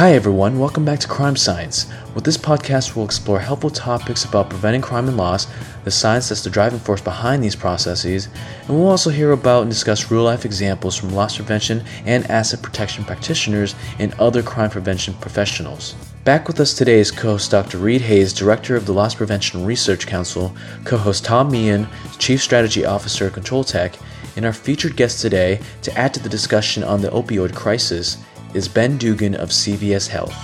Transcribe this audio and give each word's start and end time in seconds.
Hi, 0.00 0.14
everyone. 0.14 0.58
Welcome 0.58 0.86
back 0.86 0.98
to 1.00 1.08
Crime 1.08 1.36
Science. 1.36 1.84
With 2.14 2.24
this 2.24 2.38
podcast, 2.38 2.96
we'll 2.96 3.04
explore 3.04 3.38
helpful 3.38 3.68
topics 3.68 4.24
about 4.24 4.48
preventing 4.48 4.80
crime 4.80 5.08
and 5.08 5.18
loss, 5.18 5.46
the 5.84 5.90
science 5.90 6.30
that's 6.30 6.42
the 6.42 6.48
driving 6.48 6.78
force 6.78 7.02
behind 7.02 7.44
these 7.44 7.54
processes, 7.54 8.30
and 8.62 8.70
we'll 8.70 8.88
also 8.88 9.10
hear 9.10 9.32
about 9.32 9.60
and 9.60 9.70
discuss 9.70 10.10
real 10.10 10.22
life 10.22 10.46
examples 10.46 10.96
from 10.96 11.10
loss 11.10 11.36
prevention 11.36 11.84
and 12.06 12.26
asset 12.30 12.62
protection 12.62 13.04
practitioners 13.04 13.74
and 13.98 14.14
other 14.14 14.42
crime 14.42 14.70
prevention 14.70 15.12
professionals. 15.20 15.94
Back 16.24 16.48
with 16.48 16.58
us 16.60 16.72
today 16.72 16.98
is 16.98 17.10
co 17.10 17.32
host 17.32 17.50
Dr. 17.50 17.76
Read 17.76 18.00
Hayes, 18.00 18.32
Director 18.32 18.76
of 18.76 18.86
the 18.86 18.94
Loss 18.94 19.16
Prevention 19.16 19.66
Research 19.66 20.06
Council, 20.06 20.56
co 20.86 20.96
host 20.96 21.26
Tom 21.26 21.50
Meehan, 21.50 21.86
Chief 22.18 22.40
Strategy 22.40 22.86
Officer 22.86 23.26
at 23.26 23.34
ControlTek, 23.34 24.00
and 24.36 24.46
our 24.46 24.54
featured 24.54 24.96
guest 24.96 25.20
today 25.20 25.60
to 25.82 25.94
add 25.98 26.14
to 26.14 26.20
the 26.20 26.30
discussion 26.30 26.82
on 26.82 27.02
the 27.02 27.10
opioid 27.10 27.54
crisis 27.54 28.16
is 28.54 28.68
Ben 28.68 28.96
Dugan 28.96 29.34
of 29.34 29.50
CVS 29.50 30.08
Health. 30.08 30.34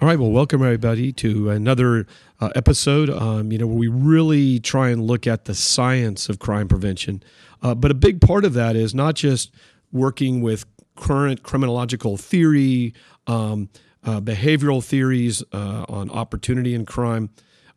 All 0.00 0.08
right, 0.08 0.18
well, 0.18 0.30
welcome 0.30 0.62
everybody 0.62 1.12
to 1.14 1.50
another 1.50 2.06
uh, 2.40 2.50
episode. 2.54 3.10
Um, 3.10 3.50
you 3.50 3.58
know, 3.58 3.66
where 3.66 3.76
we 3.76 3.88
really 3.88 4.60
try 4.60 4.90
and 4.90 5.02
look 5.02 5.26
at 5.26 5.46
the 5.46 5.54
science 5.54 6.28
of 6.28 6.38
crime 6.38 6.68
prevention, 6.68 7.22
uh, 7.62 7.74
but 7.74 7.90
a 7.90 7.94
big 7.94 8.20
part 8.20 8.44
of 8.44 8.52
that 8.54 8.76
is 8.76 8.94
not 8.94 9.16
just 9.16 9.52
working 9.90 10.42
with 10.42 10.64
current 10.96 11.42
criminological 11.42 12.16
theory, 12.16 12.94
um, 13.26 13.68
uh, 14.04 14.20
behavioral 14.20 14.84
theories 14.84 15.42
uh, 15.52 15.84
on 15.88 16.10
opportunity 16.10 16.74
and 16.74 16.86
crime, 16.86 17.30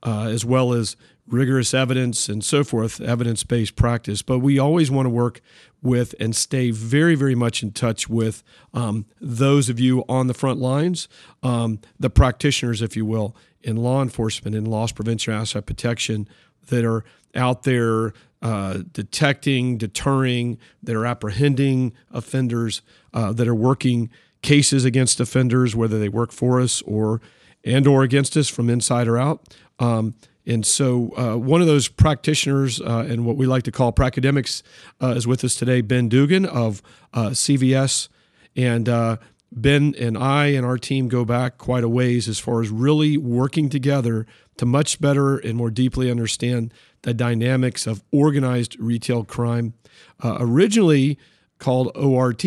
uh, 0.04 0.28
as 0.28 0.46
well 0.46 0.74
as 0.74 0.96
rigorous 1.30 1.74
evidence 1.74 2.28
and 2.28 2.44
so 2.44 2.64
forth, 2.64 3.00
evidence 3.00 3.44
based 3.44 3.76
practice. 3.76 4.22
But 4.22 4.40
we 4.40 4.60
always 4.60 4.90
want 4.92 5.06
to 5.06 5.10
work 5.10 5.42
with 5.82 6.16
and 6.20 6.36
stay 6.36 6.72
very, 6.72 7.16
very 7.16 7.36
much 7.36 7.64
in 7.64 7.72
touch 7.72 8.10
with 8.10 8.44
um, 8.74 9.06
those 9.22 9.70
of 9.70 9.80
you 9.80 10.04
on 10.10 10.28
the 10.28 10.34
front 10.34 10.60
lines, 10.60 11.08
um, 11.44 11.80
the 12.00 12.10
practitioners, 12.10 12.82
if 12.82 12.98
you 12.98 13.06
will, 13.06 13.36
in 13.62 13.78
law 13.78 14.02
enforcement, 14.02 14.56
in 14.56 14.66
loss 14.66 14.92
prevention, 14.92 15.34
asset 15.34 15.66
protection, 15.66 16.28
that 16.68 16.86
are 16.86 17.04
out 17.36 17.64
there 17.64 18.14
uh, 18.42 18.80
detecting, 18.92 19.78
deterring, 19.78 20.58
that 20.82 20.96
are 20.96 21.06
apprehending 21.06 21.94
offenders, 22.12 22.82
uh, 23.14 23.34
that 23.34 23.48
are 23.48 23.56
working 23.56 24.10
cases 24.42 24.86
against 24.86 25.20
offenders, 25.20 25.76
whether 25.76 26.00
they 26.00 26.10
work 26.10 26.32
for 26.32 26.62
us 26.62 26.82
or 26.84 27.22
and 27.66 27.86
or 27.86 28.04
against 28.04 28.38
us 28.38 28.48
from 28.48 28.70
inside 28.70 29.08
or 29.08 29.18
out. 29.18 29.54
Um, 29.80 30.16
and 30.50 30.66
so, 30.66 31.12
uh, 31.16 31.38
one 31.38 31.62
of 31.62 31.68
those 31.68 31.88
practitioners 31.88 32.82
uh, 32.82 33.06
and 33.08 33.24
what 33.24 33.38
we 33.38 33.46
like 33.46 33.62
to 33.64 33.72
call 33.72 33.94
pracademics 33.94 34.64
uh, 35.00 35.10
is 35.10 35.28
with 35.28 35.44
us 35.44 35.54
today, 35.54 35.82
Ben 35.82 36.10
Dugan 36.10 36.44
of 36.44 36.82
uh, 37.14 37.30
CVS. 37.30 38.10
And 38.56 38.90
uh, 38.90 39.18
Ben 39.52 39.94
and 40.00 40.18
I 40.18 40.48
and 40.48 40.66
our 40.66 40.80
team 40.80 41.08
go 41.08 41.24
back 41.24 41.60
quite 41.60 41.84
a 41.84 41.90
ways 41.90 42.28
as 42.28 42.40
far 42.40 42.62
as 42.62 42.70
really 42.72 43.16
working 43.16 43.70
together 43.70 44.26
to 44.58 44.66
much 44.66 45.00
better 45.00 45.38
and 45.38 45.56
more 45.56 45.70
deeply 45.70 46.10
understand 46.10 46.74
the 47.04 47.14
dynamics 47.14 47.86
of 47.86 48.04
organized 48.12 48.76
retail 48.80 49.24
crime, 49.24 49.76
uh, 50.24 50.38
originally 50.40 51.20
called 51.60 51.96
ORT. 51.96 52.44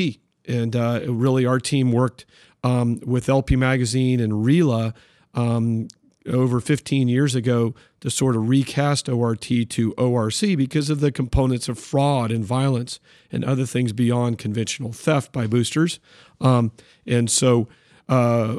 And 0.49 0.75
really, 0.75 1.47
our 1.47 1.61
team 1.61 1.93
worked 1.93 2.27
um, 2.65 2.99
with 3.07 3.29
LP 3.29 3.55
Magazine 3.55 4.19
and 4.19 4.45
RILA 4.45 4.93
um, 5.35 5.87
over 6.27 6.61
15 6.61 7.09
years 7.09 7.35
ago 7.35 7.75
to 8.01 8.11
sort 8.11 8.37
of 8.37 8.49
recast 8.49 9.09
ORT 9.09 9.49
to 9.69 9.93
ORC 9.95 10.41
because 10.57 10.91
of 10.91 11.01
the 11.01 11.13
components 11.13 11.69
of 11.69 11.79
fraud 11.79 12.31
and 12.31 12.45
violence 12.45 13.01
and 13.31 13.45
other 13.45 13.67
things 13.67 13.93
beyond 13.93 14.39
conventional 14.39 14.93
theft 14.93 15.33
by 15.33 15.47
boosters. 15.47 16.01
Um, 16.41 16.73
and 17.07 17.31
so, 17.31 17.69
uh, 18.09 18.59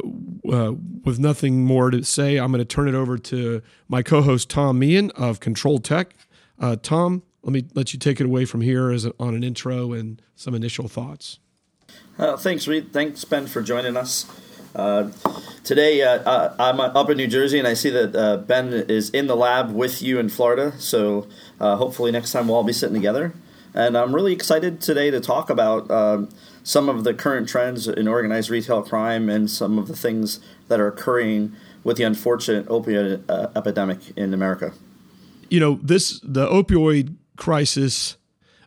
uh, 0.49 0.73
with 1.03 1.19
nothing 1.19 1.65
more 1.65 1.91
to 1.91 2.03
say, 2.03 2.37
I'm 2.37 2.51
going 2.51 2.59
to 2.59 2.65
turn 2.65 2.87
it 2.87 2.95
over 2.95 3.17
to 3.17 3.61
my 3.87 4.01
co 4.01 4.21
host, 4.21 4.49
Tom 4.49 4.79
Meehan 4.79 5.11
of 5.11 5.39
ControlTek. 5.39 6.07
Uh, 6.59 6.75
Tom, 6.81 7.23
let 7.43 7.51
me 7.51 7.65
let 7.73 7.93
you 7.93 7.99
take 7.99 8.21
it 8.21 8.25
away 8.25 8.45
from 8.45 8.61
here 8.61 8.89
as 8.89 9.05
a, 9.05 9.13
on 9.19 9.35
an 9.35 9.43
intro 9.43 9.91
and 9.91 10.21
some 10.35 10.55
initial 10.55 10.87
thoughts. 10.87 11.39
Uh, 12.17 12.37
thanks, 12.37 12.67
Read. 12.67 12.93
Thanks, 12.93 13.23
Ben, 13.25 13.47
for 13.47 13.61
joining 13.61 13.97
us. 13.97 14.25
Uh, 14.75 15.11
today, 15.63 16.01
uh, 16.01 16.53
I'm 16.57 16.79
up 16.79 17.09
in 17.09 17.17
New 17.17 17.27
Jersey, 17.27 17.59
and 17.59 17.67
I 17.67 17.73
see 17.73 17.89
that 17.91 18.15
uh, 18.15 18.37
Ben 18.37 18.73
is 18.73 19.09
in 19.11 19.27
the 19.27 19.35
lab 19.35 19.71
with 19.71 20.01
you 20.01 20.19
in 20.19 20.29
Florida. 20.29 20.73
So 20.79 21.27
uh, 21.59 21.75
hopefully, 21.75 22.11
next 22.11 22.31
time 22.31 22.47
we'll 22.47 22.57
all 22.57 22.63
be 22.63 22.73
sitting 22.73 22.95
together. 22.95 23.33
And 23.75 23.97
I'm 23.97 24.13
really 24.13 24.33
excited 24.33 24.81
today 24.81 25.09
to 25.11 25.19
talk 25.19 25.49
about 25.49 25.89
um, 25.89 26.29
some 26.63 26.89
of 26.89 27.03
the 27.03 27.13
current 27.13 27.49
trends 27.49 27.87
in 27.87 28.07
organized 28.07 28.49
retail 28.49 28.83
crime 28.83 29.29
and 29.29 29.49
some 29.49 29.79
of 29.79 29.87
the 29.87 29.95
things 29.95 30.39
that 30.67 30.79
are 30.79 30.87
occurring 30.87 31.55
with 31.83 31.97
the 31.97 32.03
unfortunate 32.03 32.67
opioid 32.67 33.23
uh, 33.29 33.47
epidemic 33.55 33.99
in 34.15 34.33
America. 34.33 34.73
You 35.49 35.59
know, 35.59 35.79
this 35.81 36.19
the 36.23 36.47
opioid 36.47 37.15
crisis 37.35 38.17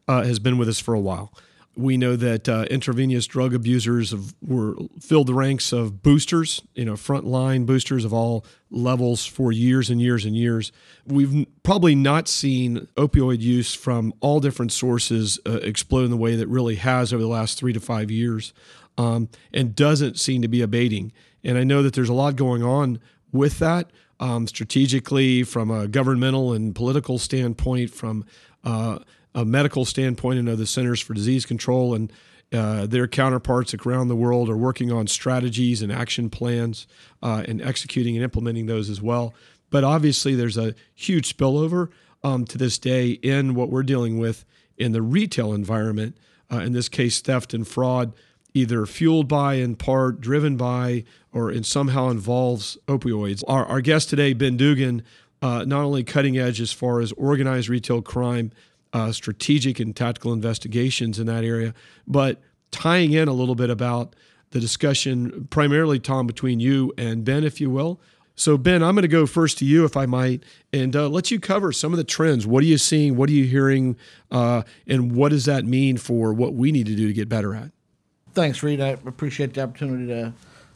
has 0.09 0.39
been 0.39 0.59
with 0.59 0.69
us 0.69 0.79
for 0.79 0.95
a 0.95 1.01
while 1.01 1.33
we 1.77 1.99
know 1.99 2.17
that 2.17 2.49
uh, 2.49 2.65
intravenous 2.71 3.27
drug 3.27 3.55
abusers 3.55 4.11
have, 4.11 4.35
were 4.41 4.77
filled 4.99 5.27
the 5.27 5.35
ranks 5.35 5.73
of 5.73 6.03
boosters, 6.03 6.63
you 6.75 6.87
know, 6.87 6.95
frontline 6.95 7.67
boosters 7.67 8.05
of 8.05 8.15
all 8.15 8.47
levels 8.71 9.27
for 9.27 9.53
years 9.53 9.91
and 9.91 10.01
years 10.01 10.25
and 10.25 10.35
years. 10.35 10.73
We've 11.07 11.47
probably 11.63 11.95
not 11.95 12.29
seen 12.29 12.89
opioid 12.97 13.41
use 13.41 13.75
from 13.75 14.15
all 14.21 14.41
different 14.41 14.73
sources 14.73 15.39
uh, 15.47 15.59
explode 15.63 16.05
in 16.05 16.11
the 16.11 16.17
way 16.17 16.35
that 16.35 16.49
really 16.49 16.77
has 16.77 17.13
over 17.13 17.23
the 17.23 17.29
last 17.29 17.59
three 17.59 17.75
to 17.75 17.81
five 17.81 18.11
years, 18.11 18.55
um, 18.97 19.29
and 19.53 19.77
doesn't 19.77 20.19
seem 20.19 20.41
to 20.43 20.49
be 20.49 20.63
abating. 20.63 21.13
And 21.45 21.59
I 21.59 21.65
know 21.65 21.83
that 21.83 21.93
there's 21.93 22.09
a 22.09 22.15
lot 22.15 22.37
going 22.37 22.63
on 22.63 23.01
with 23.33 23.59
that. 23.59 23.91
Um, 24.19 24.47
strategically, 24.47 25.43
from 25.43 25.71
a 25.71 25.87
governmental 25.87 26.55
and 26.55 26.75
political 26.75 27.19
standpoint, 27.19 27.91
from 27.91 28.25
uh, 28.65 29.01
a 29.37 29.45
medical 29.45 29.85
standpoint. 29.85 30.39
I 30.39 30.43
know 30.43 30.57
the 30.57 30.67
Centers 30.67 31.01
for 31.01 31.15
Disease 31.15 31.47
Control 31.47 31.95
and 31.95 32.13
uh, 32.53 32.87
their 32.87 33.07
counterparts 33.07 33.75
around 33.75 34.09
the 34.09 34.17
world 34.17 34.49
are 34.49 34.57
working 34.57 34.91
on 34.91 35.07
strategies 35.07 35.83
and 35.83 35.93
action 35.93 36.31
plans 36.31 36.87
uh, 37.23 37.45
and 37.47 37.61
executing 37.61 38.17
and 38.17 38.25
implementing 38.25 38.67
those 38.67 38.89
as 38.89 39.03
well. 39.03 39.35
But 39.69 39.85
obviously, 39.85 40.35
there's 40.35 40.57
a 40.57 40.75
huge 40.95 41.37
spillover 41.37 41.91
um, 42.25 42.45
to 42.47 42.57
this 42.57 42.79
day 42.79 43.11
in 43.11 43.55
what 43.55 43.69
we're 43.69 43.83
dealing 43.83 44.19
with 44.19 44.45
in 44.79 44.93
the 44.93 45.03
retail 45.03 45.53
environment. 45.53 46.17
Uh, 46.51 46.59
in 46.59 46.73
this 46.73 46.89
case, 46.89 47.21
theft 47.21 47.53
and 47.53 47.67
fraud, 47.67 48.13
either 48.55 48.87
fueled 48.87 49.29
by, 49.29 49.55
in 49.55 49.75
part, 49.75 50.21
driven 50.21 50.57
by, 50.57 51.05
or 51.33 51.51
in 51.51 51.65
somehow 51.65 52.09
involves 52.09 52.79
opioids. 52.87 53.43
Our, 53.49 53.67
our 53.67 53.81
guest 53.81 54.09
today, 54.09 54.33
Ben 54.33 54.57
Dugan, 54.57 55.03
uh, 55.43 55.65
not 55.67 55.83
only 55.83 56.05
cutting 56.05 56.39
edge 56.39 56.61
as 56.61 56.73
far 56.73 57.01
as 57.01 57.13
organized 57.13 57.69
retail 57.69 58.01
crime 58.01 58.53
uh, 58.97 59.13
strategic 59.13 59.79
and 59.79 59.95
tactical 59.95 60.33
investigations 60.33 61.19
in 61.19 61.27
that 61.27 61.45
area, 61.45 61.75
but 62.07 62.41
tying 62.71 63.13
in 63.13 63.29
a 63.29 63.33
little 63.33 63.55
bit 63.55 63.69
about 63.69 64.17
the 64.53 64.61
discussion, 64.61 65.47
primarily, 65.51 65.99
Tom, 65.99 66.27
between 66.27 66.61
you 66.61 66.95
and 66.97 67.23
Ben, 67.23 67.45
if 67.45 67.61
you 67.61 67.69
will. 67.69 68.01
So, 68.37 68.57
Ben, 68.57 68.83
I'm 68.83 68.95
going 68.95 69.03
to 69.03 69.09
go 69.09 69.27
first 69.27 69.59
to 69.59 69.67
you, 69.67 69.85
if 69.85 69.99
I 69.99 70.07
might, 70.07 70.45
and 70.73 70.97
uh, 70.97 71.09
let 71.09 71.31
you 71.31 71.39
cover 71.39 71.73
some 71.73 71.93
of 71.93 71.99
the 71.99 72.05
trends. 72.05 72.47
What 72.47 72.63
are 72.63 72.67
you 72.67 72.79
seeing? 72.79 73.17
What 73.17 73.29
are 73.29 73.35
you 73.35 73.45
hearing? 73.45 73.97
Uh, 74.31 74.63
and 74.87 75.13
what 75.13 75.29
does 75.29 75.45
that 75.45 75.67
mean 75.67 75.99
for 75.99 76.33
what 76.33 76.55
we 76.55 76.73
need 76.73 76.87
to 76.87 76.97
do 76.97 77.07
to 77.07 77.13
get 77.13 77.29
better 77.29 77.55
at? 77.55 77.73
Thanks, 78.33 78.63
Read. 78.63 78.81
I 78.81 78.89
appreciate 78.89 79.53
the 79.53 79.63
opportunity 79.63 80.07
to, 80.07 80.33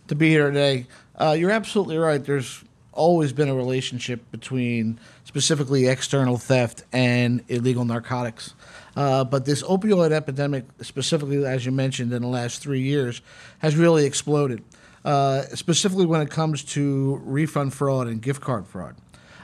to 0.09 0.15
be 0.15 0.29
here 0.29 0.49
today. 0.49 0.87
Uh, 1.17 1.35
you're 1.39 1.51
absolutely 1.51 1.97
right. 1.97 2.23
There's 2.23 2.65
always 2.93 3.33
been 3.33 3.49
a 3.49 3.55
relationship 3.55 4.31
between 4.31 5.01
specifically 5.31 5.87
external 5.87 6.37
theft 6.37 6.83
and 6.93 7.45
illegal 7.47 7.85
narcotics. 7.85 8.53
Uh, 8.97 9.23
but 9.23 9.45
this 9.45 9.63
opioid 9.63 10.11
epidemic, 10.11 10.65
specifically 10.83 11.47
as 11.47 11.65
you 11.65 11.71
mentioned, 11.71 12.13
in 12.13 12.21
the 12.23 12.29
last 12.29 12.61
three 12.61 12.81
years, 12.81 13.23
has 13.61 13.77
really 13.77 14.07
exploded. 14.07 14.61
Uh, 15.05 15.43
specifically 15.55 16.05
when 16.05 16.21
it 16.21 16.31
comes 16.31 16.65
to 16.65 17.23
refund 17.25 17.73
fraud 17.73 18.09
and 18.09 18.21
gift 18.21 18.41
card 18.41 18.67
fraud. 18.67 18.97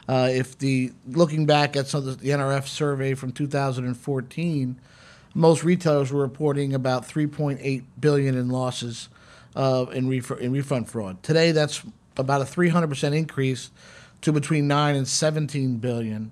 Uh, 0.08 0.28
if 0.32 0.58
the 0.58 0.90
looking 1.06 1.46
back 1.46 1.76
at 1.76 1.86
some 1.86 2.08
of 2.08 2.18
the, 2.18 2.30
NRF 2.30 2.66
survey 2.66 3.14
from 3.14 3.30
2014, 3.30 4.80
most 5.34 5.62
retailers 5.62 6.12
were 6.12 6.20
reporting 6.20 6.74
about 6.74 7.06
3.8 7.06 7.84
billion 8.00 8.36
in 8.36 8.48
losses 8.48 9.08
uh, 9.54 9.86
in, 9.92 10.08
ref- 10.08 10.40
in 10.40 10.50
refund 10.50 10.88
fraud. 10.88 11.22
Today, 11.22 11.52
that's 11.52 11.84
about 12.16 12.40
a 12.40 12.44
300% 12.44 13.16
increase 13.16 13.70
to 14.22 14.32
between 14.32 14.66
9 14.68 14.96
and 14.96 15.06
17 15.06 15.76
billion. 15.76 16.30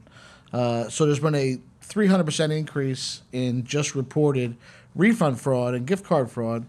Uh, 0.53 0.89
so 0.89 1.07
there's 1.07 1.21
been 1.21 1.35
a 1.35 1.59
300% 1.87 2.57
increase 2.57 3.23
in 3.33 3.65
just 3.65 3.95
reported 3.95 4.57
refund 4.95 5.41
fraud 5.41 5.75
and 5.75 5.87
gift 5.87 6.05
card 6.05 6.31
fraud. 6.31 6.67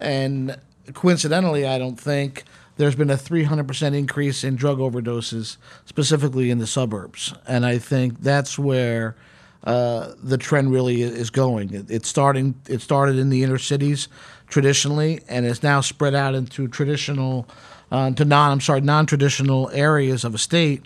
And 0.00 0.58
coincidentally, 0.92 1.66
I 1.66 1.78
don't 1.78 1.98
think 1.98 2.44
there's 2.76 2.94
been 2.94 3.10
a 3.10 3.16
300% 3.16 3.96
increase 3.96 4.44
in 4.44 4.56
drug 4.56 4.78
overdoses, 4.78 5.56
specifically 5.84 6.50
in 6.50 6.58
the 6.58 6.66
suburbs. 6.66 7.34
And 7.46 7.66
I 7.66 7.78
think 7.78 8.20
that's 8.20 8.58
where 8.58 9.16
uh, 9.64 10.12
the 10.22 10.38
trend 10.38 10.70
really 10.72 11.02
is 11.02 11.30
going. 11.30 11.74
It, 11.74 11.90
it's 11.90 12.08
starting. 12.08 12.54
It 12.68 12.80
started 12.80 13.18
in 13.18 13.30
the 13.30 13.42
inner 13.42 13.58
cities 13.58 14.08
traditionally, 14.48 15.20
and 15.28 15.44
it's 15.44 15.62
now 15.62 15.80
spread 15.80 16.14
out 16.14 16.34
into 16.34 16.68
traditional, 16.68 17.46
uh, 17.90 18.10
to 18.12 18.24
non. 18.24 18.52
I'm 18.52 18.60
sorry, 18.60 18.80
non-traditional 18.80 19.70
areas 19.72 20.24
of 20.24 20.34
a 20.34 20.38
state, 20.38 20.84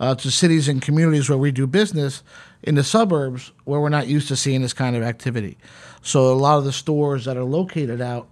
uh, 0.00 0.14
to 0.16 0.30
cities 0.30 0.68
and 0.68 0.82
communities 0.82 1.28
where 1.28 1.38
we 1.38 1.52
do 1.52 1.66
business, 1.66 2.22
in 2.62 2.74
the 2.74 2.84
suburbs 2.84 3.52
where 3.64 3.80
we're 3.80 3.88
not 3.88 4.06
used 4.06 4.28
to 4.28 4.36
seeing 4.36 4.62
this 4.62 4.72
kind 4.72 4.96
of 4.96 5.02
activity. 5.02 5.58
So 6.02 6.32
a 6.32 6.34
lot 6.34 6.58
of 6.58 6.64
the 6.64 6.72
stores 6.72 7.24
that 7.24 7.36
are 7.36 7.44
located 7.44 8.00
out 8.00 8.28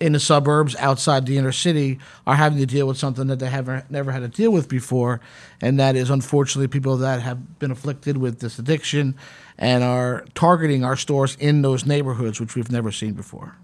in 0.00 0.12
the 0.12 0.20
suburbs 0.20 0.76
outside 0.76 1.26
the 1.26 1.36
inner 1.38 1.52
city 1.52 1.98
are 2.26 2.36
having 2.36 2.58
to 2.58 2.66
deal 2.66 2.86
with 2.86 2.96
something 2.96 3.26
that 3.26 3.40
they 3.40 3.50
have 3.50 3.90
never 3.90 4.12
had 4.12 4.20
to 4.20 4.28
deal 4.28 4.52
with 4.52 4.68
before, 4.68 5.20
and 5.60 5.78
that 5.80 5.96
is 5.96 6.10
unfortunately 6.10 6.68
people 6.68 6.96
that 6.98 7.20
have 7.20 7.58
been 7.58 7.70
afflicted 7.70 8.16
with 8.16 8.38
this 8.38 8.58
addiction 8.58 9.16
and 9.58 9.82
are 9.82 10.24
targeting 10.34 10.84
our 10.84 10.96
stores 10.96 11.36
in 11.40 11.62
those 11.62 11.84
neighborhoods, 11.84 12.40
which 12.40 12.54
we've 12.54 12.70
never 12.70 12.92
seen 12.92 13.12
before. 13.14 13.56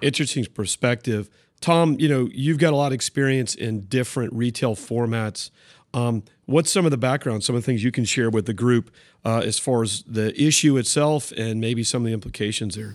Interesting 0.00 0.46
perspective. 0.54 1.28
Tom, 1.60 1.96
you 1.98 2.08
know, 2.08 2.28
you've 2.32 2.58
got 2.58 2.72
a 2.72 2.76
lot 2.76 2.88
of 2.88 2.92
experience 2.92 3.54
in 3.54 3.80
different 3.82 4.32
retail 4.32 4.76
formats. 4.76 5.50
Um, 5.94 6.24
what's 6.44 6.70
some 6.70 6.84
of 6.84 6.90
the 6.90 6.98
background, 6.98 7.44
some 7.44 7.56
of 7.56 7.62
the 7.62 7.66
things 7.66 7.82
you 7.82 7.92
can 7.92 8.04
share 8.04 8.28
with 8.28 8.46
the 8.46 8.54
group 8.54 8.90
uh, 9.24 9.42
as 9.44 9.58
far 9.58 9.82
as 9.82 10.02
the 10.02 10.38
issue 10.40 10.76
itself 10.76 11.32
and 11.32 11.60
maybe 11.60 11.82
some 11.82 12.02
of 12.02 12.06
the 12.06 12.12
implications 12.12 12.76
there? 12.76 12.94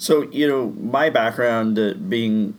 So 0.00 0.22
you 0.32 0.48
know, 0.48 0.70
my 0.80 1.10
background 1.10 1.78
uh, 1.78 1.92
being 1.92 2.54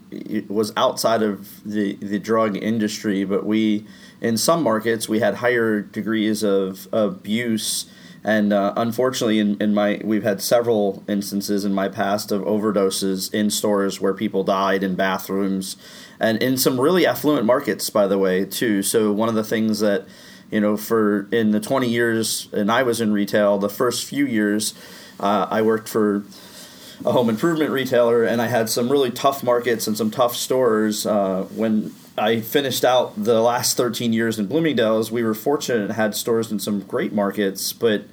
was 0.47 0.71
outside 0.77 1.23
of 1.23 1.63
the 1.65 1.95
the 1.95 2.19
drug 2.19 2.55
industry, 2.55 3.23
but 3.23 3.47
we 3.47 3.87
in 4.21 4.37
some 4.37 4.61
markets 4.61 5.09
we 5.09 5.21
had 5.21 5.33
higher 5.33 5.81
degrees 5.81 6.43
of 6.43 6.87
abuse, 6.93 7.89
and 8.23 8.53
uh, 8.53 8.73
unfortunately, 8.77 9.39
in, 9.39 9.61
in 9.61 9.73
my 9.73 10.01
we've 10.03 10.23
had 10.23 10.41
several 10.41 11.03
instances 11.07 11.65
in 11.65 11.73
my 11.73 11.87
past 11.87 12.31
of 12.31 12.41
overdoses 12.43 13.33
in 13.33 13.49
stores 13.49 13.99
where 13.99 14.13
people 14.13 14.43
died 14.43 14.83
in 14.83 14.95
bathrooms, 14.95 15.75
and 16.19 16.41
in 16.41 16.57
some 16.57 16.79
really 16.79 17.05
affluent 17.05 17.45
markets, 17.45 17.89
by 17.89 18.07
the 18.07 18.17
way, 18.17 18.45
too. 18.45 18.83
So 18.83 19.11
one 19.11 19.29
of 19.29 19.35
the 19.35 19.43
things 19.43 19.79
that 19.79 20.05
you 20.51 20.59
know, 20.59 20.75
for 20.77 21.27
in 21.31 21.51
the 21.51 21.59
20 21.59 21.87
years, 21.87 22.49
and 22.51 22.71
I 22.71 22.83
was 22.83 22.99
in 23.01 23.13
retail, 23.13 23.57
the 23.57 23.69
first 23.69 24.05
few 24.05 24.25
years, 24.25 24.73
uh, 25.19 25.47
I 25.49 25.61
worked 25.61 25.87
for 25.87 26.25
a 27.05 27.11
home 27.13 27.29
improvement 27.29 27.71
retailer, 27.71 28.23
and 28.23 28.41
I 28.41 28.47
had 28.47 28.69
some 28.69 28.91
really 28.91 29.11
tough 29.11 29.43
markets 29.43 29.87
and 29.87 29.97
some 29.97 30.11
tough 30.11 30.35
stores. 30.35 31.05
Uh, 31.05 31.47
when 31.55 31.95
I 32.17 32.41
finished 32.41 32.83
out 32.83 33.13
the 33.15 33.41
last 33.41 33.77
13 33.77 34.13
years 34.13 34.37
in 34.37 34.47
Bloomingdale's, 34.47 35.11
we 35.11 35.23
were 35.23 35.33
fortunate 35.33 35.83
and 35.83 35.93
had 35.93 36.15
stores 36.15 36.51
in 36.51 36.59
some 36.59 36.81
great 36.81 37.13
markets, 37.13 37.71
but 37.71 38.03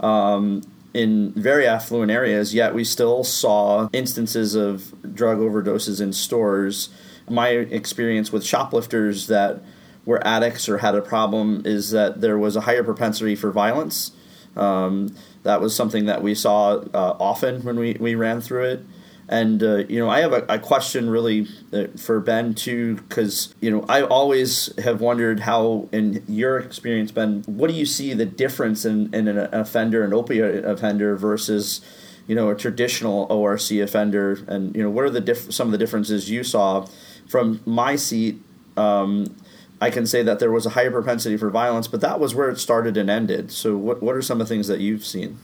um, 0.00 0.62
in 0.92 1.32
very 1.32 1.66
affluent 1.66 2.10
areas, 2.10 2.54
yet 2.54 2.74
we 2.74 2.84
still 2.84 3.24
saw 3.24 3.88
instances 3.92 4.54
of 4.54 4.92
drug 5.14 5.38
overdoses 5.38 6.00
in 6.00 6.12
stores. 6.12 6.88
My 7.28 7.48
experience 7.48 8.32
with 8.32 8.44
shoplifters 8.44 9.28
that 9.28 9.60
were 10.04 10.24
addicts 10.26 10.68
or 10.68 10.78
had 10.78 10.94
a 10.94 11.00
problem 11.00 11.62
is 11.64 11.90
that 11.90 12.20
there 12.20 12.38
was 12.38 12.56
a 12.56 12.62
higher 12.62 12.84
propensity 12.84 13.34
for 13.34 13.50
violence. 13.50 14.12
Um, 14.56 15.14
that 15.42 15.60
was 15.60 15.74
something 15.74 16.06
that 16.06 16.22
we 16.22 16.34
saw 16.34 16.76
uh, 16.94 17.16
often 17.18 17.62
when 17.62 17.78
we, 17.78 17.96
we 17.98 18.14
ran 18.14 18.40
through 18.40 18.64
it. 18.64 18.84
And 19.28 19.62
uh, 19.62 19.76
you 19.88 19.98
know, 19.98 20.10
I 20.10 20.20
have 20.20 20.32
a, 20.32 20.44
a 20.48 20.58
question 20.58 21.08
really 21.08 21.46
uh, 21.72 21.86
for 21.96 22.20
Ben 22.20 22.54
too, 22.54 22.96
because 22.96 23.54
you 23.60 23.70
know, 23.70 23.84
I 23.88 24.02
always 24.02 24.74
have 24.78 25.00
wondered 25.00 25.40
how, 25.40 25.88
in 25.92 26.22
your 26.28 26.58
experience, 26.58 27.10
Ben, 27.10 27.42
what 27.46 27.68
do 27.70 27.74
you 27.74 27.86
see 27.86 28.12
the 28.12 28.26
difference 28.26 28.84
in, 28.84 29.14
in 29.14 29.28
an 29.28 29.38
offender, 29.38 30.04
an 30.04 30.10
opioid 30.10 30.64
offender, 30.64 31.16
versus 31.16 31.80
you 32.26 32.34
know 32.34 32.50
a 32.50 32.54
traditional 32.54 33.26
ORC 33.30 33.70
offender, 33.72 34.38
and 34.46 34.76
you 34.76 34.82
know, 34.82 34.90
what 34.90 35.04
are 35.04 35.10
the 35.10 35.22
diff- 35.22 35.52
some 35.52 35.68
of 35.68 35.72
the 35.72 35.78
differences 35.78 36.30
you 36.30 36.44
saw 36.44 36.86
from 37.26 37.60
my 37.64 37.96
seat? 37.96 38.42
Um, 38.76 39.34
I 39.80 39.90
can 39.90 40.06
say 40.06 40.22
that 40.22 40.38
there 40.38 40.50
was 40.50 40.66
a 40.66 40.70
higher 40.70 40.90
propensity 40.90 41.36
for 41.36 41.50
violence, 41.50 41.88
but 41.88 42.00
that 42.00 42.20
was 42.20 42.34
where 42.34 42.50
it 42.50 42.58
started 42.58 42.96
and 42.96 43.08
ended. 43.08 43.50
So, 43.50 43.76
what 43.76 44.02
what 44.02 44.16
are 44.16 44.22
some 44.22 44.40
of 44.40 44.48
the 44.48 44.54
things 44.54 44.68
that 44.68 44.80
you've 44.80 45.04
seen? 45.04 45.38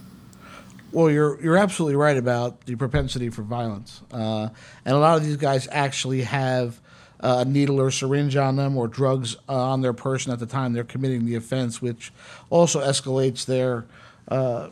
Well, 0.93 1.11
you're 1.11 1.41
you're 1.41 1.57
absolutely 1.57 1.97
right 1.97 2.17
about 2.17 2.63
the 2.67 2.75
propensity 2.75 3.31
for 3.31 3.43
violence, 3.43 4.03
uh, 4.13 4.49
and 4.85 4.95
a 4.95 4.99
lot 4.99 5.17
of 5.17 5.25
these 5.25 5.37
guys 5.37 5.69
actually 5.71 6.23
have 6.23 6.81
a 7.21 7.45
needle 7.45 7.81
or 7.81 7.91
syringe 7.91 8.35
on 8.37 8.57
them 8.57 8.77
or 8.77 8.89
drugs 8.89 9.37
uh, 9.49 9.55
on 9.55 9.83
their 9.83 9.93
person 9.93 10.33
at 10.33 10.39
the 10.39 10.47
time 10.47 10.73
they're 10.73 10.85
committing 10.85 11.27
the 11.27 11.35
offense, 11.35 11.81
which 11.83 12.13
also 12.49 12.81
escalates 12.81 13.45
their 13.45 13.85
uh, 14.29 14.71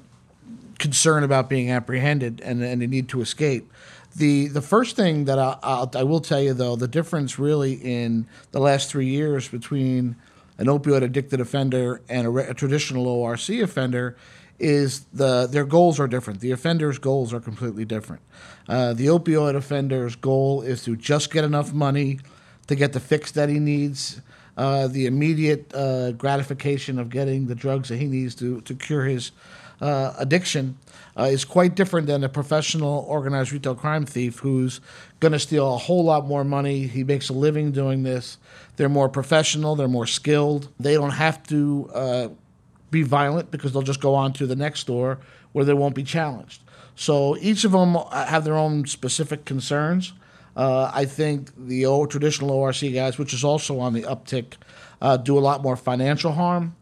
concern 0.79 1.23
about 1.23 1.49
being 1.49 1.71
apprehended 1.71 2.41
and, 2.41 2.63
and 2.63 2.81
the 2.81 2.87
need 2.87 3.09
to 3.09 3.21
escape. 3.21 3.71
The 4.17 4.49
the 4.49 4.63
first 4.63 4.97
thing 4.97 5.27
that 5.27 5.39
I, 5.39 5.59
I'll, 5.63 5.91
I 5.95 6.03
will 6.03 6.21
tell 6.21 6.41
you 6.41 6.55
though, 6.55 6.75
the 6.75 6.89
difference 6.89 7.39
really 7.39 7.75
in 7.75 8.27
the 8.51 8.61
last 8.61 8.91
three 8.91 9.07
years 9.07 9.47
between 9.47 10.17
an 10.57 10.67
opioid 10.67 11.03
addicted 11.03 11.41
offender 11.41 12.01
and 12.09 12.27
a, 12.27 12.51
a 12.51 12.55
traditional 12.55 13.07
ORC 13.07 13.51
offender 13.51 14.17
is 14.59 15.07
the 15.13 15.47
their 15.47 15.65
goals 15.65 16.01
are 16.01 16.09
different. 16.09 16.41
The 16.41 16.51
offender's 16.51 16.99
goals 16.99 17.33
are 17.33 17.41
completely 17.41 17.85
different. 17.85 18.23
Uh, 18.69 18.93
the 18.93 19.07
opioid 19.07 19.55
offender's 19.55 20.17
goal 20.17 20.63
is 20.63 20.85
to 20.85 20.97
just 20.97 21.33
get 21.33 21.45
enough 21.45 21.73
money 21.73 22.21
to 22.67 22.75
get 22.75 22.93
the 22.93 23.01
fix 23.01 23.33
that 23.33 23.49
he 23.49 23.59
needs, 23.59 24.21
uh, 24.57 24.89
the 24.89 25.07
immediate 25.07 25.73
uh, 25.75 26.13
gratification 26.13 26.99
of 26.99 27.09
getting 27.09 27.47
the 27.47 27.55
drugs 27.55 27.89
that 27.89 27.97
he 27.97 28.07
needs 28.07 28.35
to 28.37 28.61
to 28.63 28.75
cure 28.75 29.05
his 29.05 29.33
uh, 29.81 30.13
addiction 30.19 30.77
uh, 31.17 31.25
is 31.25 31.45
quite 31.45 31.75
different 31.75 32.07
than 32.07 32.25
a 32.25 32.29
professional 32.29 33.05
organized 33.09 33.53
retail 33.53 33.75
crime 33.75 34.05
thief 34.05 34.39
who's 34.41 34.81
going 35.21 35.33
to 35.33 35.39
steal 35.39 35.75
a 35.75 35.79
whole 35.79 36.05
lot 36.05 36.27
more 36.27 36.45
money. 36.45 36.87
He 36.87 37.05
makes 37.05 37.29
a 37.29 37.33
living 37.33 37.73
doing 37.73 38.03
this. 38.03 38.39
They're 38.77 38.89
more 38.89 39.09
professional, 39.09 39.77
they're 39.77 39.89
more 39.89 40.07
skilled. 40.07 40.69
They 40.79 40.95
don't 40.95 41.11
have 41.11 41.43
to 41.49 41.91
uh, 41.95 42.29
be 42.91 43.03
violent 43.03 43.51
because 43.51 43.73
they'll 43.73 43.83
just 43.83 44.01
go 44.01 44.15
on 44.15 44.33
to 44.35 44.47
the 44.47 44.57
next 44.57 44.81
store 44.81 45.19
where 45.53 45.65
they 45.65 45.75
won't 45.75 45.95
be 45.95 46.03
challenged. 46.03 46.63
So 46.95 47.37
each 47.39 47.65
of 47.65 47.73
them 47.73 47.97
have 48.13 48.45
their 48.45 48.57
own 48.57 48.87
specific 48.87 49.45
concerns. 49.45 50.13
Uh, 50.57 50.91
I 50.93 51.05
think 51.05 51.53
the 51.57 51.87
old 51.87 52.11
traditional 52.11 52.51
ORC 52.51 52.81
guys, 52.93 53.19
which 53.19 53.33
is 53.33 53.45
also 53.45 53.79
on 53.79 53.93
the 53.93 54.03
uptick, 54.03 54.55
uh, 55.01 55.17
do 55.17 55.39
a 55.39 55.41
lot 55.41 55.63
more 55.63 55.77
financial 55.77 56.33
harm. 56.33 56.75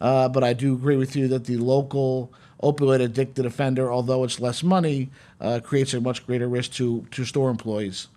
Uh, 0.00 0.28
but 0.28 0.44
I 0.44 0.52
do 0.52 0.74
agree 0.74 0.96
with 0.96 1.16
you 1.16 1.28
that 1.28 1.46
the 1.46 1.56
local 1.56 2.32
opioid 2.62 3.00
addicted 3.00 3.46
offender, 3.46 3.90
although 3.90 4.24
it's 4.24 4.40
less 4.40 4.62
money, 4.62 5.10
uh, 5.40 5.60
creates 5.62 5.94
a 5.94 6.00
much 6.00 6.26
greater 6.26 6.48
risk 6.48 6.72
to 6.72 7.06
to 7.12 7.24
store 7.24 7.50
employees. 7.50 8.08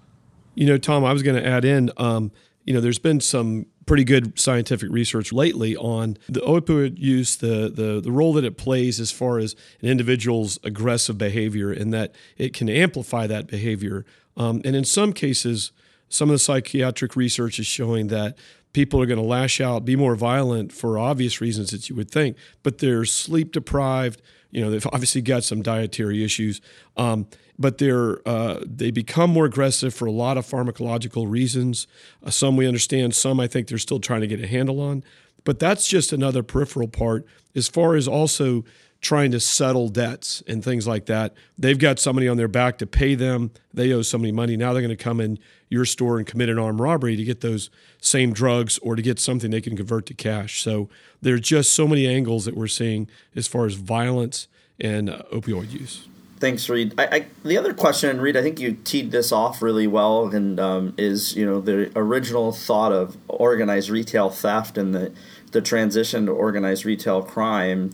You 0.55 0.67
know, 0.67 0.77
Tom, 0.77 1.05
I 1.05 1.13
was 1.13 1.23
going 1.23 1.41
to 1.41 1.47
add 1.47 1.63
in. 1.63 1.91
Um, 1.97 2.31
you 2.65 2.73
know, 2.73 2.81
there's 2.81 2.99
been 2.99 3.21
some 3.21 3.67
pretty 3.85 4.03
good 4.03 4.37
scientific 4.39 4.89
research 4.91 5.31
lately 5.31 5.75
on 5.75 6.17
the 6.27 6.41
opioid 6.41 6.97
use, 6.97 7.35
the, 7.37 7.69
the 7.69 8.01
the 8.01 8.11
role 8.11 8.33
that 8.33 8.43
it 8.43 8.57
plays 8.57 8.99
as 8.99 9.11
far 9.11 9.37
as 9.37 9.55
an 9.81 9.89
individual's 9.89 10.59
aggressive 10.63 11.17
behavior, 11.17 11.71
and 11.71 11.93
that 11.93 12.13
it 12.37 12.53
can 12.53 12.69
amplify 12.69 13.27
that 13.27 13.47
behavior. 13.47 14.05
Um, 14.37 14.61
and 14.65 14.75
in 14.75 14.83
some 14.83 15.13
cases, 15.13 15.71
some 16.09 16.29
of 16.29 16.33
the 16.33 16.39
psychiatric 16.39 17.15
research 17.15 17.59
is 17.59 17.67
showing 17.67 18.07
that 18.07 18.37
people 18.73 19.01
are 19.01 19.05
going 19.05 19.19
to 19.19 19.25
lash 19.25 19.61
out, 19.61 19.85
be 19.85 19.95
more 19.95 20.15
violent 20.15 20.71
for 20.73 20.99
obvious 20.99 21.39
reasons 21.39 21.71
that 21.71 21.89
you 21.89 21.95
would 21.95 22.11
think, 22.11 22.35
but 22.61 22.79
they're 22.79 23.05
sleep 23.05 23.51
deprived. 23.51 24.21
You 24.51 24.61
know, 24.61 24.71
they've 24.71 24.87
obviously 24.87 25.21
got 25.21 25.43
some 25.43 25.61
dietary 25.61 26.23
issues, 26.23 26.61
um, 26.97 27.27
but 27.57 27.77
they're 27.77 28.27
uh, 28.27 28.61
they 28.65 28.91
become 28.91 29.29
more 29.29 29.45
aggressive 29.45 29.93
for 29.93 30.05
a 30.05 30.11
lot 30.11 30.37
of 30.37 30.45
pharmacological 30.45 31.29
reasons. 31.29 31.87
Uh, 32.23 32.29
some 32.29 32.57
we 32.57 32.67
understand, 32.67 33.15
some 33.15 33.39
I 33.39 33.47
think 33.47 33.67
they're 33.67 33.77
still 33.77 33.99
trying 33.99 34.21
to 34.21 34.27
get 34.27 34.41
a 34.41 34.47
handle 34.47 34.79
on. 34.79 35.03
But 35.43 35.59
that's 35.59 35.87
just 35.87 36.11
another 36.11 36.43
peripheral 36.43 36.87
part. 36.87 37.25
As 37.55 37.67
far 37.69 37.95
as 37.95 38.07
also 38.07 38.65
trying 39.01 39.31
to 39.31 39.39
settle 39.39 39.89
debts 39.89 40.41
and 40.47 40.63
things 40.63 40.87
like 40.87 41.05
that. 41.05 41.33
They've 41.57 41.77
got 41.77 41.99
somebody 41.99 42.27
on 42.27 42.37
their 42.37 42.47
back 42.47 42.77
to 42.79 42.87
pay 42.87 43.15
them. 43.15 43.51
They 43.73 43.91
owe 43.93 44.01
somebody 44.01 44.31
money. 44.31 44.57
Now 44.57 44.73
they're 44.73 44.81
going 44.81 44.95
to 44.95 45.03
come 45.03 45.21
in 45.21 45.37
your 45.69 45.85
store 45.85 46.17
and 46.17 46.25
commit 46.25 46.49
an 46.49 46.57
armed 46.57 46.79
robbery 46.79 47.15
to 47.15 47.23
get 47.23 47.41
those 47.41 47.69
same 48.01 48.33
drugs 48.33 48.77
or 48.79 48.95
to 48.95 49.01
get 49.01 49.19
something 49.19 49.51
they 49.51 49.61
can 49.61 49.77
convert 49.77 50.05
to 50.07 50.13
cash. 50.13 50.61
So 50.61 50.89
there's 51.21 51.41
just 51.41 51.73
so 51.73 51.87
many 51.87 52.07
angles 52.07 52.45
that 52.45 52.55
we're 52.55 52.67
seeing 52.67 53.07
as 53.35 53.47
far 53.47 53.65
as 53.65 53.75
violence 53.75 54.47
and 54.79 55.09
uh, 55.09 55.21
opioid 55.31 55.71
use. 55.71 56.07
Thanks, 56.37 56.67
Read. 56.67 56.93
I, 56.97 57.05
I, 57.05 57.25
the 57.43 57.57
other 57.57 57.73
question, 57.73 58.19
Read, 58.19 58.35
I 58.35 58.41
think 58.41 58.59
you 58.59 58.73
teed 58.83 59.11
this 59.11 59.31
off 59.31 59.61
really 59.61 59.87
well, 59.87 60.27
and 60.27 60.59
um, 60.59 60.93
is 60.97 61.35
you 61.35 61.45
know 61.45 61.61
the 61.61 61.91
original 61.95 62.51
thought 62.51 62.91
of 62.91 63.15
organized 63.29 63.89
retail 63.89 64.29
theft 64.29 64.77
and 64.77 64.93
the 64.93 65.13
the 65.53 65.61
transition 65.61 66.25
to 66.25 66.33
organized 66.33 66.83
retail 66.83 67.23
crime 67.23 67.93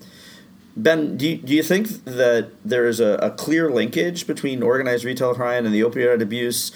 Ben, 0.75 1.17
do 1.17 1.27
you, 1.27 1.37
do 1.37 1.53
you 1.53 1.63
think 1.63 2.05
that 2.05 2.51
there 2.63 2.87
is 2.87 2.99
a, 2.99 3.15
a, 3.15 3.31
clear 3.31 3.69
linkage 3.69 4.25
between 4.25 4.63
organized 4.63 5.03
retail 5.03 5.35
crime 5.35 5.65
and 5.65 5.75
the 5.75 5.81
opioid 5.81 6.21
abuse? 6.21 6.71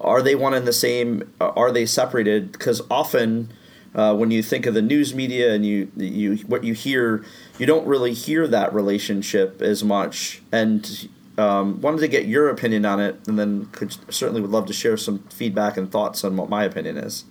Are 0.00 0.22
they 0.22 0.36
one 0.36 0.54
and 0.54 0.68
the 0.68 0.72
same? 0.72 1.32
Are 1.40 1.72
they 1.72 1.84
separated? 1.84 2.52
Because 2.52 2.80
often 2.88 3.52
uh, 3.94 4.14
when 4.14 4.30
you 4.30 4.42
think 4.42 4.66
of 4.66 4.74
the 4.74 4.82
news 4.82 5.14
media 5.14 5.52
and 5.52 5.66
you 5.66 5.90
you 5.96 6.36
what 6.46 6.62
you 6.62 6.74
hear, 6.74 7.24
you 7.58 7.66
don't 7.66 7.86
really 7.86 8.12
hear 8.12 8.46
that 8.46 8.72
relationship 8.72 9.60
as 9.60 9.82
much. 9.82 10.42
And 10.52 11.08
um, 11.36 11.80
wanted 11.80 12.00
to 12.00 12.08
get 12.08 12.26
your 12.26 12.48
opinion 12.48 12.84
on 12.84 13.00
it, 13.00 13.16
and 13.26 13.38
then 13.38 13.66
could 13.72 13.92
certainly 14.12 14.40
would 14.40 14.50
love 14.50 14.66
to 14.66 14.72
share 14.72 14.96
some 14.96 15.20
feedback 15.30 15.76
and 15.76 15.90
thoughts 15.90 16.22
on 16.22 16.36
what 16.36 16.48
my 16.48 16.64
opinion 16.64 16.98
is. 16.98 17.24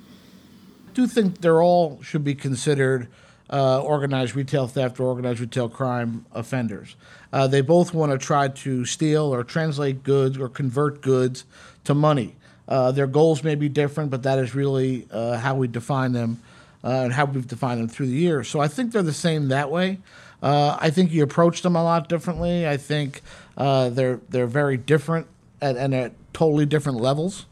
I 0.90 0.92
do 0.94 1.08
think 1.08 1.40
they're 1.40 1.62
all 1.62 2.02
should 2.02 2.24
be 2.24 2.36
considered 2.36 3.08
uh, 3.52 3.82
organized 3.82 4.36
retail 4.36 4.68
theft 4.68 5.00
or 5.00 5.08
organized 5.08 5.40
retail 5.40 5.70
crime 5.70 6.26
offenders. 6.34 6.96
Uh, 7.34 7.48
they 7.48 7.62
both 7.62 7.94
want 7.94 8.12
to 8.12 8.18
try 8.18 8.48
to 8.48 8.86
steal 8.86 9.34
or 9.34 9.44
translate 9.44 10.04
goods 10.04 10.38
or 10.38 10.50
convert 10.50 11.02
goods 11.02 11.46
to 11.84 11.94
money. 11.94 12.36
Uh, 12.68 12.92
their 12.92 13.08
goals 13.08 13.44
may 13.44 13.56
be 13.56 13.68
different, 13.68 14.12
but 14.12 14.24
that 14.24 14.38
is 14.38 14.54
really 14.54 15.08
uh, 15.12 15.38
how 15.38 15.56
we 15.56 15.68
define 15.68 16.12
them 16.12 16.40
uh, 16.84 16.90
and 16.90 17.14
how 17.14 17.26
we've 17.26 17.48
defined 17.48 17.80
them 17.80 17.88
through 17.88 18.06
the 18.06 18.14
years. 18.14 18.48
So 18.48 18.60
I 18.60 18.68
think 18.68 18.92
they're 18.92 19.02
the 19.02 19.12
same 19.14 19.48
that 19.48 19.72
way. 19.72 20.00
Uh, 20.42 20.78
I 20.80 20.92
think 20.92 21.12
you 21.12 21.24
approach 21.24 21.64
them 21.64 21.76
a 21.76 21.84
lot 21.84 22.08
differently. 22.08 22.68
I 22.68 22.78
think 22.78 23.22
they're 23.58 24.22
they're 24.30 24.48
very 24.48 24.78
different 24.78 25.28
at, 25.62 25.76
and 25.76 25.94
at 25.94 26.14
totally 26.34 26.66
different 26.66 27.00
levels 27.02 27.48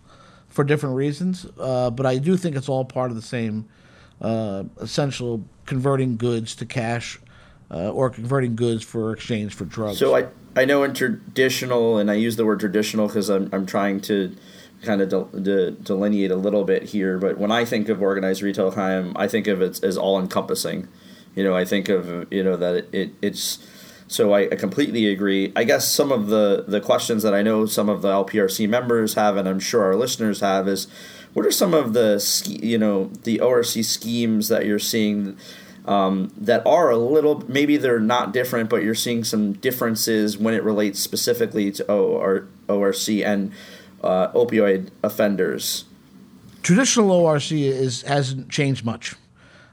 for 0.48 0.63
different 0.63 0.96
reasons. 0.96 1.46
but 1.58 2.06
I 2.06 2.20
do 2.20 2.38
think 2.38 2.56
it's 2.56 2.70
all 2.70 2.86
part 2.86 3.10
of 3.10 3.16
the 3.16 3.22
same 3.24 3.68
essential 4.22 5.44
converting 5.67 6.17
goods 6.17 6.55
to 6.55 6.65
cash 6.65 7.19
uh, 7.69 7.91
or 7.91 8.09
converting 8.09 8.55
goods 8.55 8.83
for 8.83 9.12
exchange 9.13 9.53
for 9.53 9.65
drugs. 9.65 10.00
So 10.00 10.15
I, 10.15 10.27
I 10.55 10.65
know 10.65 10.83
in 10.83 10.93
traditional, 10.93 12.00
and 12.00 12.09
I 12.09 12.15
use 12.15 12.36
the 12.36 12.45
word 12.45 12.59
traditional 12.59 13.07
because 13.07 13.29
I'm, 13.29 13.50
I'm 13.53 13.67
trying 13.67 14.01
to 14.01 14.36
kind 14.83 15.01
of 15.01 15.09
de- 15.09 15.41
de- 15.41 15.71
delineate 15.71 16.31
a 16.31 16.36
little 16.36 16.63
bit 16.63 16.83
here, 16.83 17.17
but 17.17 17.38
when 17.38 17.51
I 17.51 17.65
think 17.65 17.89
of 17.89 18.01
organized 18.01 18.41
retail 18.41 18.71
crime, 18.71 19.13
I 19.15 19.27
think 19.27 19.47
of 19.47 19.62
it 19.62 19.83
as 19.83 19.97
all 19.97 20.19
encompassing. 20.19 20.88
You 21.36 21.43
know, 21.43 21.55
I 21.55 21.65
think 21.65 21.89
of, 21.89 22.31
you 22.31 22.43
know, 22.43 22.55
that 22.57 22.75
it, 22.75 22.89
it 22.91 23.12
it's, 23.21 23.59
so 24.07 24.33
I, 24.33 24.43
I, 24.43 24.55
completely 24.55 25.07
agree. 25.07 25.51
I 25.55 25.65
guess 25.65 25.88
some 25.88 26.12
of 26.12 26.27
the, 26.27 26.63
the 26.67 26.79
questions 26.79 27.24
that 27.24 27.33
I 27.33 27.41
know 27.41 27.65
some 27.65 27.89
of 27.89 28.01
the 28.01 28.09
LPRC 28.09 28.69
members 28.69 29.15
have, 29.15 29.36
and 29.36 29.47
I'm 29.47 29.59
sure 29.59 29.83
our 29.83 29.95
listeners 29.95 30.39
have, 30.39 30.67
is 30.67 30.88
what 31.38 31.46
are 31.46 31.51
some 31.51 31.75
of 31.75 31.94
the 31.94 32.20
you 32.48 32.79
know 32.79 33.12
the 33.22 33.39
ORC 33.39 33.84
schemes 33.84 34.48
that 34.48 34.65
you're 34.65 34.79
seeing 34.79 35.38
um, 35.86 36.34
that 36.36 36.65
are 36.65 36.89
a 36.89 36.98
little 36.98 37.44
maybe 37.48 37.77
they're 37.77 38.00
not 38.00 38.34
different, 38.34 38.72
but 38.72 38.82
you're 38.82 38.96
seeing 38.96 39.24
some 39.24 39.53
differences 39.53 40.36
when 40.36 40.56
it 40.56 40.63
relates 40.63 41.00
specifically 41.00 41.72
to 41.74 41.91
OR, 41.91 42.48
ORC 42.67 43.10
and 43.24 43.51
uh, 44.03 44.29
opioid 44.29 44.89
offenders. 45.03 45.86
Traditional 46.63 47.12
ORC 47.12 47.51
is 47.51 48.01
hasn't 48.01 48.50
changed 48.50 48.84
much. 48.84 49.13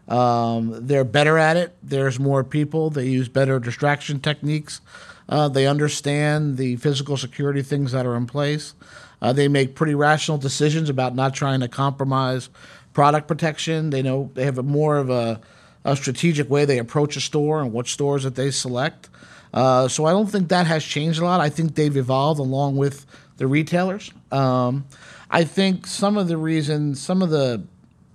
Um, 0.06 0.86
they're 0.86 1.02
better 1.02 1.38
at 1.38 1.56
it. 1.56 1.74
There's 1.82 2.20
more 2.20 2.44
people. 2.44 2.90
They 2.90 3.06
use 3.06 3.30
better 3.30 3.58
distraction 3.58 4.20
techniques. 4.20 4.82
Uh, 5.30 5.48
they 5.48 5.66
understand 5.66 6.58
the 6.58 6.76
physical 6.76 7.16
security 7.16 7.62
things 7.62 7.92
that 7.92 8.04
are 8.04 8.16
in 8.16 8.26
place. 8.26 8.74
Uh, 9.22 9.32
they 9.32 9.48
make 9.48 9.74
pretty 9.74 9.94
rational 9.94 10.38
decisions 10.38 10.88
about 10.88 11.14
not 11.14 11.34
trying 11.34 11.60
to 11.60 11.68
compromise 11.68 12.50
product 12.92 13.28
protection. 13.28 13.90
They 13.90 14.02
know 14.02 14.30
they 14.34 14.44
have 14.44 14.58
a 14.58 14.62
more 14.62 14.96
of 14.96 15.10
a 15.10 15.40
a 15.84 15.94
strategic 15.96 16.48
way 16.48 16.64
they 16.64 16.78
approach 16.78 17.16
a 17.16 17.20
store 17.20 17.60
and 17.60 17.72
what 17.72 17.86
stores 17.86 18.24
that 18.24 18.34
they 18.34 18.50
select. 18.50 19.10
Uh, 19.52 19.86
so 19.86 20.06
I 20.06 20.12
don't 20.12 20.26
think 20.26 20.48
that 20.48 20.66
has 20.66 20.82
changed 20.82 21.20
a 21.20 21.24
lot. 21.24 21.40
I 21.40 21.50
think 21.50 21.74
they've 21.74 21.96
evolved 21.96 22.40
along 22.40 22.76
with 22.76 23.06
the 23.36 23.46
retailers. 23.46 24.10
Um, 24.32 24.86
I 25.30 25.44
think 25.44 25.86
some 25.86 26.16
of 26.16 26.28
the 26.28 26.36
reasons, 26.36 27.00
some 27.00 27.22
of 27.22 27.30
the 27.30 27.64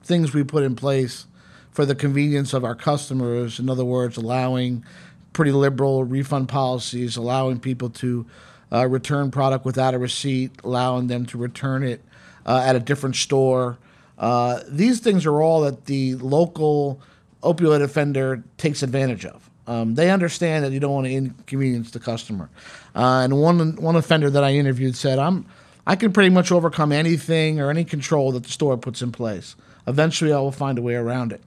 things 0.04 0.34
we 0.34 0.44
put 0.44 0.64
in 0.64 0.76
place 0.76 1.28
for 1.72 1.86
the 1.86 1.96
convenience 1.96 2.54
of 2.54 2.66
our 2.66 2.76
customers, 2.76 3.60
in 3.60 3.70
other 3.70 3.86
words, 3.86 4.18
allowing 4.18 4.84
pretty 5.32 5.52
liberal 5.52 6.04
refund 6.04 6.50
policies, 6.50 7.16
allowing 7.16 7.60
people 7.60 7.90
to 7.90 8.26
uh, 8.72 8.88
return 8.88 9.32
product 9.32 9.66
without 9.66 9.94
a 9.94 9.98
receipt, 9.98 10.52
allowing 10.64 11.08
them 11.08 11.26
to 11.28 11.38
return 11.38 11.84
it 11.84 12.02
uh, 12.46 12.62
at 12.66 12.76
a 12.76 12.80
different 12.80 13.16
store. 13.16 13.78
Uh, 14.18 14.60
these 14.68 15.00
things 15.00 15.26
are 15.26 15.42
all 15.42 15.62
that 15.62 15.86
the 15.86 16.16
local 16.16 17.02
opioid 17.42 17.82
offender 17.82 18.44
takes 18.58 18.84
advantage 18.84 19.26
of. 19.26 19.50
Um, 19.66 19.96
they 19.96 20.10
understand 20.10 20.66
that 20.66 20.72
you 20.72 20.80
don't 20.80 20.94
want 20.94 21.06
to 21.06 21.14
inconvenience 21.14 21.92
the 21.92 22.00
customer. 22.00 22.50
Uh, 22.96 23.22
and 23.24 23.40
one 23.40 23.76
one 23.76 23.96
offender 23.96 24.30
that 24.32 24.44
I 24.44 24.54
interviewed 24.54 24.96
said, 24.96 25.20
"I'm 25.20 25.46
I 25.86 25.96
can 25.96 26.12
pretty 26.12 26.32
much 26.32 26.52
overcome 26.52 26.92
anything 26.92 27.60
or 27.60 27.70
any 27.70 27.86
control 27.86 28.32
that 28.32 28.44
the 28.44 28.50
store 28.50 28.78
puts 28.78 29.02
in 29.02 29.12
place. 29.12 29.56
Eventually, 29.88 30.34
I 30.34 30.40
will 30.40 30.52
find 30.52 30.80
a 30.80 30.82
way 30.82 30.96
around 30.96 31.32
it." 31.32 31.42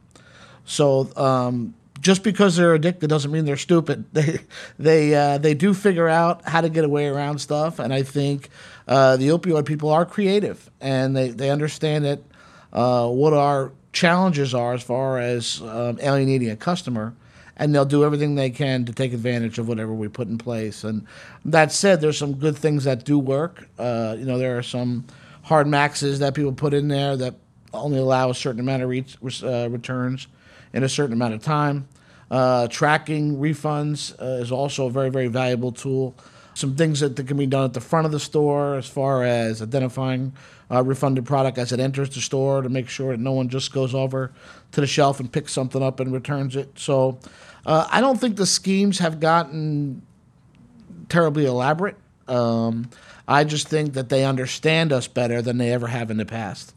So 0.64 1.10
um, 1.16 1.74
just 2.02 2.24
because 2.24 2.56
they're 2.56 2.74
addicted 2.74 3.08
doesn't 3.08 3.30
mean 3.30 3.44
they're 3.44 3.56
stupid. 3.56 4.04
They 4.12 4.40
they 4.78 5.14
uh, 5.14 5.38
they 5.38 5.54
do 5.54 5.72
figure 5.72 6.08
out 6.08 6.46
how 6.46 6.60
to 6.60 6.68
get 6.68 6.84
away 6.84 7.06
around 7.06 7.38
stuff, 7.38 7.78
and 7.78 7.94
I 7.94 8.02
think 8.02 8.50
uh, 8.88 9.16
the 9.16 9.28
opioid 9.28 9.64
people 9.64 9.90
are 9.90 10.04
creative 10.04 10.70
and 10.80 11.16
they 11.16 11.30
they 11.30 11.50
understand 11.50 12.04
that 12.04 12.20
uh, 12.72 13.08
what 13.08 13.32
our 13.32 13.72
challenges 13.92 14.54
are 14.54 14.74
as 14.74 14.82
far 14.82 15.18
as 15.18 15.60
um, 15.62 15.98
alienating 16.00 16.50
a 16.50 16.56
customer, 16.56 17.14
and 17.56 17.74
they'll 17.74 17.84
do 17.84 18.04
everything 18.04 18.34
they 18.34 18.50
can 18.50 18.84
to 18.86 18.92
take 18.92 19.12
advantage 19.12 19.58
of 19.58 19.68
whatever 19.68 19.92
we 19.92 20.08
put 20.08 20.28
in 20.28 20.38
place. 20.38 20.82
And 20.84 21.06
that 21.44 21.72
said, 21.72 22.00
there's 22.00 22.18
some 22.18 22.34
good 22.34 22.56
things 22.56 22.84
that 22.84 23.04
do 23.04 23.18
work. 23.18 23.68
Uh, 23.78 24.16
you 24.18 24.24
know, 24.24 24.38
there 24.38 24.58
are 24.58 24.62
some 24.62 25.04
hard 25.44 25.66
maxes 25.66 26.18
that 26.20 26.34
people 26.34 26.52
put 26.52 26.74
in 26.74 26.88
there 26.88 27.16
that 27.16 27.34
only 27.74 27.98
allow 27.98 28.30
a 28.30 28.34
certain 28.34 28.60
amount 28.60 28.82
of 28.82 28.88
re- 28.88 29.04
uh, 29.42 29.68
returns 29.68 30.26
in 30.72 30.82
a 30.82 30.88
certain 30.88 31.12
amount 31.12 31.34
of 31.34 31.42
time. 31.42 31.88
Uh, 32.30 32.66
tracking 32.68 33.36
refunds 33.36 34.18
uh, 34.20 34.42
is 34.42 34.50
also 34.50 34.86
a 34.86 34.90
very, 34.90 35.10
very 35.10 35.28
valuable 35.28 35.70
tool. 35.70 36.14
Some 36.54 36.76
things 36.76 37.00
that, 37.00 37.16
that 37.16 37.26
can 37.26 37.36
be 37.36 37.46
done 37.46 37.64
at 37.64 37.74
the 37.74 37.80
front 37.80 38.06
of 38.06 38.12
the 38.12 38.20
store 38.20 38.76
as 38.76 38.86
far 38.86 39.22
as 39.22 39.60
identifying 39.60 40.32
uh, 40.70 40.82
refunded 40.82 41.26
product 41.26 41.58
as 41.58 41.72
it 41.72 41.80
enters 41.80 42.10
the 42.14 42.20
store 42.20 42.62
to 42.62 42.68
make 42.68 42.88
sure 42.88 43.12
that 43.12 43.20
no 43.20 43.32
one 43.32 43.48
just 43.48 43.72
goes 43.72 43.94
over 43.94 44.32
to 44.72 44.80
the 44.80 44.86
shelf 44.86 45.20
and 45.20 45.30
picks 45.30 45.52
something 45.52 45.82
up 45.82 46.00
and 46.00 46.12
returns 46.12 46.56
it. 46.56 46.78
So 46.78 47.18
uh, 47.66 47.86
I 47.90 48.00
don't 48.00 48.18
think 48.18 48.36
the 48.36 48.46
schemes 48.46 48.98
have 48.98 49.20
gotten 49.20 50.02
terribly 51.08 51.44
elaborate. 51.44 51.96
Um, 52.28 52.88
I 53.28 53.44
just 53.44 53.68
think 53.68 53.92
that 53.92 54.08
they 54.08 54.24
understand 54.24 54.92
us 54.92 55.06
better 55.06 55.42
than 55.42 55.58
they 55.58 55.70
ever 55.72 55.86
have 55.86 56.10
in 56.10 56.16
the 56.16 56.24
past. 56.24 56.74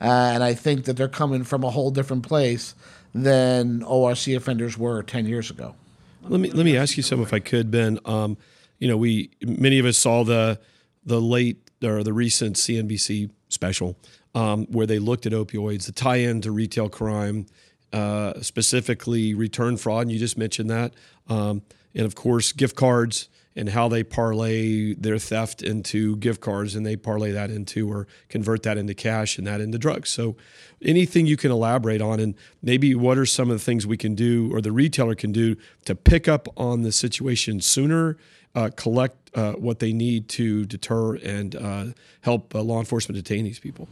Uh, 0.00 0.04
and 0.04 0.44
I 0.44 0.54
think 0.54 0.84
that 0.84 0.96
they're 0.96 1.08
coming 1.08 1.44
from 1.44 1.64
a 1.64 1.70
whole 1.70 1.90
different 1.90 2.22
place 2.22 2.74
than 3.14 3.82
ORC 3.82 4.28
offenders 4.28 4.76
were 4.76 5.02
10 5.02 5.26
years 5.26 5.50
ago. 5.50 5.74
Let 6.22 6.40
me 6.40 6.50
let 6.50 6.64
me 6.64 6.76
ask 6.76 6.96
you 6.96 7.02
some, 7.02 7.22
if 7.22 7.32
I 7.32 7.38
could, 7.38 7.70
Ben. 7.70 7.98
Um, 8.04 8.36
you 8.78 8.88
know, 8.88 8.96
we 8.96 9.30
many 9.42 9.78
of 9.78 9.86
us 9.86 9.96
saw 9.96 10.24
the 10.24 10.60
the 11.04 11.20
late 11.20 11.70
or 11.82 12.02
the 12.02 12.12
recent 12.12 12.56
CNBC 12.56 13.30
special 13.48 13.96
um, 14.34 14.66
where 14.66 14.86
they 14.86 14.98
looked 14.98 15.26
at 15.26 15.32
opioids, 15.32 15.86
the 15.86 15.92
tie-in 15.92 16.40
to 16.42 16.50
retail 16.50 16.88
crime, 16.88 17.46
uh, 17.92 18.40
specifically 18.42 19.32
return 19.32 19.76
fraud, 19.76 20.02
and 20.02 20.12
you 20.12 20.18
just 20.18 20.36
mentioned 20.36 20.70
that, 20.70 20.92
um, 21.28 21.62
and 21.94 22.04
of 22.04 22.14
course 22.14 22.52
gift 22.52 22.76
cards 22.76 23.28
and 23.58 23.70
how 23.70 23.88
they 23.88 24.04
parlay 24.04 24.94
their 24.94 25.18
theft 25.18 25.62
into 25.62 26.16
gift 26.16 26.40
cards 26.40 26.76
and 26.76 26.86
they 26.86 26.94
parlay 26.94 27.32
that 27.32 27.50
into 27.50 27.90
or 27.90 28.06
convert 28.28 28.62
that 28.62 28.78
into 28.78 28.94
cash 28.94 29.36
and 29.36 29.48
that 29.48 29.60
into 29.60 29.76
drugs. 29.76 30.10
So 30.10 30.36
anything 30.80 31.26
you 31.26 31.36
can 31.36 31.50
elaborate 31.50 32.00
on 32.00 32.20
and 32.20 32.36
maybe 32.62 32.94
what 32.94 33.18
are 33.18 33.26
some 33.26 33.50
of 33.50 33.58
the 33.58 33.64
things 33.64 33.84
we 33.84 33.96
can 33.96 34.14
do 34.14 34.48
or 34.54 34.60
the 34.60 34.70
retailer 34.70 35.16
can 35.16 35.32
do 35.32 35.56
to 35.86 35.96
pick 35.96 36.28
up 36.28 36.48
on 36.56 36.82
the 36.82 36.92
situation 36.92 37.60
sooner, 37.60 38.16
uh, 38.54 38.70
collect 38.76 39.16
uh, 39.34 39.54
what 39.54 39.80
they 39.80 39.92
need 39.92 40.28
to 40.28 40.64
deter 40.64 41.16
and 41.16 41.56
uh, 41.56 41.86
help 42.20 42.54
uh, 42.54 42.62
law 42.62 42.78
enforcement 42.78 43.16
detain 43.16 43.44
these 43.44 43.58
people. 43.58 43.88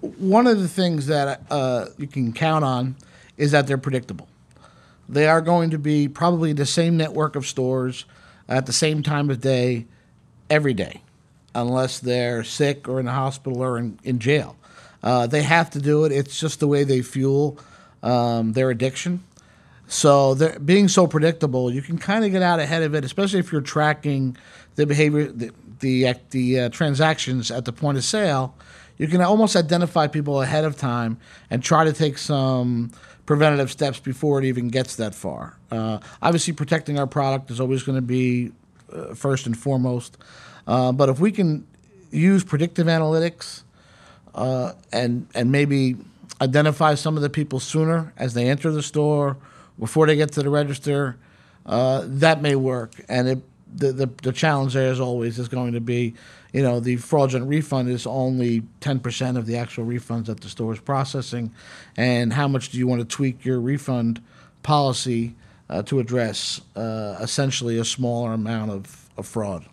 One 0.00 0.46
of 0.46 0.58
the 0.58 0.68
things 0.68 1.06
that 1.06 1.42
uh, 1.50 1.88
you 1.98 2.06
can 2.06 2.32
count 2.32 2.64
on 2.64 2.96
is 3.36 3.50
that 3.50 3.66
they're 3.66 3.76
predictable. 3.76 4.26
They 5.06 5.26
are 5.26 5.42
going 5.42 5.68
to 5.70 5.78
be 5.78 6.08
probably 6.08 6.54
the 6.54 6.64
same 6.64 6.96
network 6.96 7.36
of 7.36 7.46
stores 7.46 8.06
at 8.50 8.66
the 8.66 8.72
same 8.72 9.02
time 9.02 9.30
of 9.30 9.40
day 9.40 9.86
every 10.50 10.74
day, 10.74 11.00
unless 11.54 12.00
they're 12.00 12.44
sick 12.44 12.88
or 12.88 13.00
in 13.00 13.06
the 13.06 13.12
hospital 13.12 13.62
or 13.62 13.78
in, 13.78 13.98
in 14.02 14.18
jail. 14.18 14.56
Uh, 15.02 15.26
they 15.26 15.42
have 15.42 15.70
to 15.70 15.80
do 15.80 16.04
it. 16.04 16.12
It's 16.12 16.38
just 16.38 16.60
the 16.60 16.68
way 16.68 16.84
they 16.84 17.00
fuel 17.00 17.58
um, 18.02 18.52
their 18.52 18.68
addiction. 18.68 19.24
So 19.86 20.36
being 20.64 20.88
so 20.88 21.06
predictable, 21.06 21.72
you 21.72 21.82
can 21.82 21.98
kind 21.98 22.24
of 22.24 22.30
get 22.30 22.42
out 22.42 22.60
ahead 22.60 22.82
of 22.82 22.94
it, 22.94 23.04
especially 23.04 23.40
if 23.40 23.50
you're 23.50 23.60
tracking 23.60 24.36
the 24.74 24.86
behavior, 24.86 25.32
the 25.32 25.52
the, 25.80 26.14
the 26.30 26.60
uh, 26.60 26.68
transactions 26.68 27.50
at 27.50 27.64
the 27.64 27.72
point 27.72 27.96
of 27.96 28.04
sale. 28.04 28.54
You 28.98 29.08
can 29.08 29.22
almost 29.22 29.56
identify 29.56 30.06
people 30.06 30.42
ahead 30.42 30.64
of 30.64 30.76
time 30.76 31.18
and 31.48 31.62
try 31.62 31.84
to 31.84 31.92
take 31.92 32.18
some 32.18 32.92
preventative 33.30 33.70
steps 33.70 34.00
before 34.00 34.40
it 34.40 34.44
even 34.44 34.66
gets 34.66 34.96
that 34.96 35.14
far. 35.14 35.56
Uh, 35.70 36.00
obviously, 36.20 36.52
protecting 36.52 36.98
our 36.98 37.06
product 37.06 37.48
is 37.48 37.60
always 37.60 37.84
going 37.84 37.94
to 37.94 38.02
be 38.02 38.50
uh, 38.92 39.14
first 39.14 39.46
and 39.46 39.56
foremost. 39.56 40.18
Uh, 40.66 40.90
but 40.90 41.08
if 41.08 41.20
we 41.20 41.30
can 41.30 41.64
use 42.10 42.42
predictive 42.42 42.88
analytics 42.88 43.62
uh, 44.34 44.72
and 44.92 45.28
and 45.32 45.52
maybe 45.52 45.96
identify 46.40 46.96
some 46.96 47.14
of 47.14 47.22
the 47.22 47.30
people 47.30 47.60
sooner 47.60 48.12
as 48.16 48.34
they 48.34 48.48
enter 48.48 48.72
the 48.72 48.82
store, 48.82 49.36
before 49.78 50.08
they 50.08 50.16
get 50.16 50.32
to 50.32 50.42
the 50.42 50.50
register, 50.50 51.16
uh, 51.66 52.02
that 52.06 52.42
may 52.42 52.56
work. 52.56 52.94
And 53.08 53.28
it, 53.28 53.38
the, 53.74 53.92
the, 53.92 54.06
the 54.22 54.32
challenge 54.32 54.74
there, 54.74 54.90
as 54.90 55.00
always, 55.00 55.38
is 55.38 55.48
going 55.48 55.72
to 55.72 55.80
be, 55.80 56.14
you 56.52 56.62
know, 56.62 56.80
the 56.80 56.96
fraudulent 56.96 57.48
refund 57.48 57.88
is 57.88 58.06
only 58.06 58.62
10% 58.80 59.36
of 59.36 59.46
the 59.46 59.56
actual 59.56 59.84
refunds 59.84 60.26
that 60.26 60.40
the 60.40 60.48
store 60.48 60.72
is 60.72 60.80
processing. 60.80 61.52
And 61.96 62.32
how 62.32 62.48
much 62.48 62.70
do 62.70 62.78
you 62.78 62.86
want 62.86 63.00
to 63.00 63.06
tweak 63.06 63.44
your 63.44 63.60
refund 63.60 64.22
policy 64.62 65.34
uh, 65.68 65.82
to 65.82 66.00
address 66.00 66.60
uh, 66.76 67.16
essentially 67.20 67.78
a 67.78 67.84
smaller 67.84 68.32
amount 68.32 68.70
of, 68.70 69.08
of 69.16 69.26
fraud? 69.26 69.66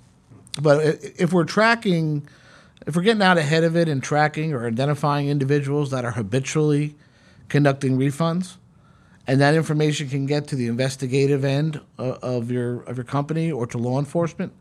But 0.61 0.99
if 1.17 1.33
we're 1.33 1.45
tracking, 1.45 2.27
if 2.85 2.95
we're 2.95 3.03
getting 3.03 3.21
out 3.21 3.37
ahead 3.37 3.63
of 3.63 3.75
it 3.75 3.87
and 3.87 4.01
tracking 4.01 4.53
or 4.53 4.65
identifying 4.65 5.29
individuals 5.29 5.91
that 5.91 6.05
are 6.05 6.11
habitually 6.11 6.95
conducting 7.49 7.97
refunds, 7.97 8.55
and 9.27 9.41
that 9.41 9.53
information 9.53 10.07
can 10.09 10.25
get 10.25 10.47
to 10.47 10.55
the 10.55 10.67
investigative 10.67 11.43
end 11.43 11.81
of 11.97 12.49
your 12.49 12.81
of 12.83 12.97
your 12.97 13.03
company 13.03 13.51
or 13.51 13.67
to 13.67 13.77
law 13.77 13.99
enforcement, 13.99 14.53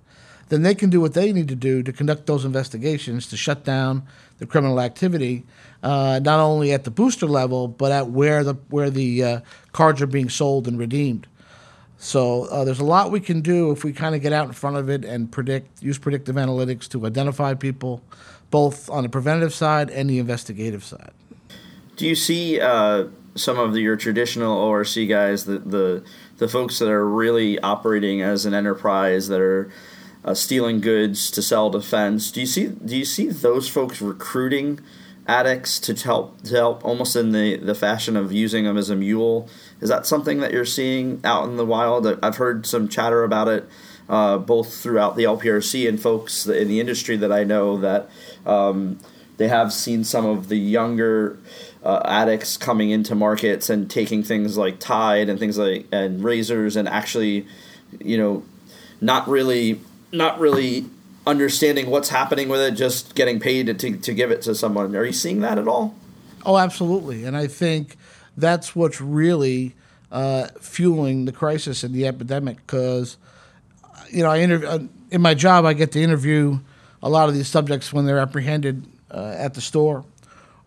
then 0.48 0.62
they 0.62 0.74
can 0.74 0.90
do 0.90 1.00
what 1.00 1.14
they 1.14 1.32
need 1.32 1.48
to 1.48 1.54
do 1.54 1.82
to 1.82 1.92
conduct 1.92 2.26
those 2.26 2.44
investigations 2.44 3.26
to 3.28 3.36
shut 3.36 3.64
down 3.64 4.02
the 4.38 4.46
criminal 4.46 4.80
activity, 4.80 5.44
uh, 5.82 6.20
not 6.22 6.40
only 6.40 6.72
at 6.72 6.84
the 6.84 6.90
booster 6.90 7.26
level 7.26 7.68
but 7.68 7.92
at 7.92 8.10
where 8.10 8.42
the 8.42 8.54
where 8.68 8.90
the 8.90 9.24
uh, 9.24 9.40
cards 9.72 10.02
are 10.02 10.06
being 10.06 10.28
sold 10.28 10.66
and 10.66 10.78
redeemed. 10.78 11.26
So 11.98 12.44
uh, 12.44 12.64
there's 12.64 12.80
a 12.80 12.84
lot 12.84 13.10
we 13.10 13.20
can 13.20 13.40
do 13.40 13.70
if 13.70 13.82
we 13.82 13.92
kind 13.92 14.14
of 14.14 14.20
get 14.20 14.32
out 14.32 14.46
in 14.46 14.52
front 14.52 14.76
of 14.76 14.90
it 14.90 15.04
and 15.04 15.32
predict, 15.32 15.82
use 15.82 15.98
predictive 15.98 16.36
analytics 16.36 16.88
to 16.90 17.06
identify 17.06 17.54
people, 17.54 18.02
both 18.50 18.90
on 18.90 19.02
the 19.02 19.08
preventative 19.08 19.54
side 19.54 19.88
and 19.88 20.10
the 20.10 20.18
investigative 20.18 20.84
side. 20.84 21.12
Do 21.96 22.06
you 22.06 22.14
see 22.14 22.60
uh, 22.60 23.06
some 23.36 23.58
of 23.58 23.72
the, 23.72 23.80
your 23.80 23.96
traditional 23.96 24.56
ORC 24.56 25.08
guys, 25.08 25.44
the, 25.44 25.58
the 25.58 26.04
the 26.38 26.48
folks 26.48 26.78
that 26.78 26.88
are 26.88 27.06
really 27.06 27.58
operating 27.60 28.20
as 28.20 28.44
an 28.46 28.54
enterprise 28.54 29.28
that 29.28 29.40
are 29.40 29.70
uh, 30.24 30.34
stealing 30.34 30.80
goods 30.80 31.30
to 31.30 31.40
sell 31.40 31.70
defense? 31.70 32.30
Do 32.30 32.40
you 32.40 32.46
see 32.46 32.66
do 32.66 32.96
you 32.96 33.04
see 33.04 33.28
those 33.28 33.68
folks 33.68 34.02
recruiting 34.02 34.80
addicts 35.28 35.80
to 35.80 35.94
help 35.94 36.42
to 36.42 36.54
help 36.54 36.84
almost 36.84 37.16
in 37.16 37.32
the, 37.32 37.56
the 37.56 37.74
fashion 37.74 38.16
of 38.16 38.32
using 38.32 38.64
them 38.64 38.76
as 38.76 38.90
a 38.90 38.96
mule? 38.96 39.48
Is 39.80 39.88
that 39.88 40.06
something 40.06 40.40
that 40.40 40.52
you're 40.52 40.64
seeing 40.64 41.20
out 41.24 41.48
in 41.48 41.56
the 41.56 41.64
wild? 41.64 42.06
I've 42.22 42.36
heard 42.36 42.66
some 42.66 42.88
chatter 42.88 43.24
about 43.24 43.48
it, 43.48 43.68
uh, 44.08 44.38
both 44.38 44.74
throughout 44.74 45.16
the 45.16 45.24
LPRC 45.24 45.88
and 45.88 46.00
folks 46.00 46.46
in 46.46 46.68
the 46.68 46.80
industry 46.80 47.16
that 47.16 47.32
I 47.32 47.44
know 47.44 47.76
that 47.78 48.08
um, 48.44 48.98
they 49.36 49.48
have 49.48 49.72
seen 49.72 50.04
some 50.04 50.24
of 50.24 50.48
the 50.48 50.58
younger 50.58 51.38
uh, 51.86 52.02
addicts 52.04 52.56
coming 52.56 52.90
into 52.90 53.14
markets 53.14 53.70
and 53.70 53.88
taking 53.88 54.24
things 54.24 54.56
like 54.56 54.80
Tide 54.80 55.28
and 55.28 55.38
things 55.38 55.56
like 55.56 55.86
and 55.92 56.22
razors 56.22 56.74
and 56.74 56.88
actually, 56.88 57.46
you 58.00 58.18
know, 58.18 58.42
not 59.00 59.28
really 59.28 59.80
not 60.10 60.40
really 60.40 60.86
understanding 61.28 61.88
what's 61.88 62.08
happening 62.08 62.48
with 62.48 62.60
it, 62.60 62.72
just 62.72 63.14
getting 63.14 63.38
paid 63.38 63.78
to, 63.78 63.96
to 63.98 64.12
give 64.12 64.32
it 64.32 64.42
to 64.42 64.54
someone. 64.54 64.96
Are 64.96 65.04
you 65.04 65.12
seeing 65.12 65.42
that 65.42 65.58
at 65.58 65.68
all? 65.68 65.94
Oh, 66.44 66.58
absolutely. 66.58 67.24
And 67.24 67.36
I 67.36 67.46
think 67.46 67.96
that's 68.36 68.74
what's 68.74 69.00
really 69.00 69.74
uh, 70.10 70.48
fueling 70.60 71.24
the 71.24 71.32
crisis 71.32 71.84
and 71.84 71.94
the 71.94 72.08
epidemic 72.08 72.56
because, 72.66 73.16
you 74.10 74.24
know, 74.24 74.30
I 74.30 74.40
interview, 74.40 74.68
uh, 74.68 74.78
in 75.12 75.20
my 75.20 75.34
job, 75.34 75.64
I 75.64 75.72
get 75.72 75.92
to 75.92 76.02
interview 76.02 76.58
a 77.00 77.08
lot 77.08 77.28
of 77.28 77.34
these 77.34 77.48
subjects 77.48 77.92
when 77.92 78.06
they're 78.06 78.18
apprehended 78.18 78.84
uh, 79.12 79.34
at 79.36 79.54
the 79.54 79.60
store 79.60 80.04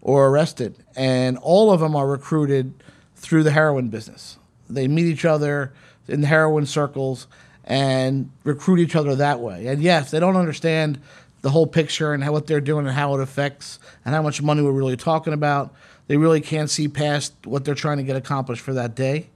or 0.09 0.27
arrested. 0.27 0.75
And 0.95 1.37
all 1.37 1.71
of 1.71 1.81
them 1.81 1.95
are 1.95 2.07
recruited 2.07 2.73
through 3.15 3.43
the 3.43 3.51
heroin 3.51 3.89
business. 3.89 4.39
They 4.67 4.87
meet 4.87 5.05
each 5.05 5.23
other 5.23 5.71
in 6.07 6.21
the 6.21 6.27
heroin 6.27 6.65
circles 6.65 7.27
and 7.63 8.31
recruit 8.43 8.79
each 8.79 8.95
other 8.95 9.15
that 9.17 9.39
way. 9.39 9.67
And 9.67 9.83
yes, 9.83 10.09
they 10.09 10.19
don't 10.19 10.35
understand 10.35 10.99
the 11.41 11.51
whole 11.51 11.67
picture 11.67 12.11
and 12.11 12.23
how, 12.23 12.31
what 12.31 12.47
they're 12.47 12.59
doing 12.59 12.87
and 12.87 12.95
how 12.95 13.13
it 13.13 13.21
affects 13.21 13.77
and 14.03 14.15
how 14.15 14.23
much 14.23 14.41
money 14.41 14.63
we're 14.63 14.71
really 14.71 14.97
talking 14.97 15.31
about. 15.31 15.75
They 16.07 16.17
really 16.17 16.41
can't 16.41 16.71
see 16.71 16.87
past 16.87 17.33
what 17.45 17.63
they're 17.63 17.75
trying 17.75 17.97
to 17.97 18.03
get 18.03 18.15
accomplished 18.15 18.63
for 18.63 18.73
that 18.73 18.95
day. 18.95 19.27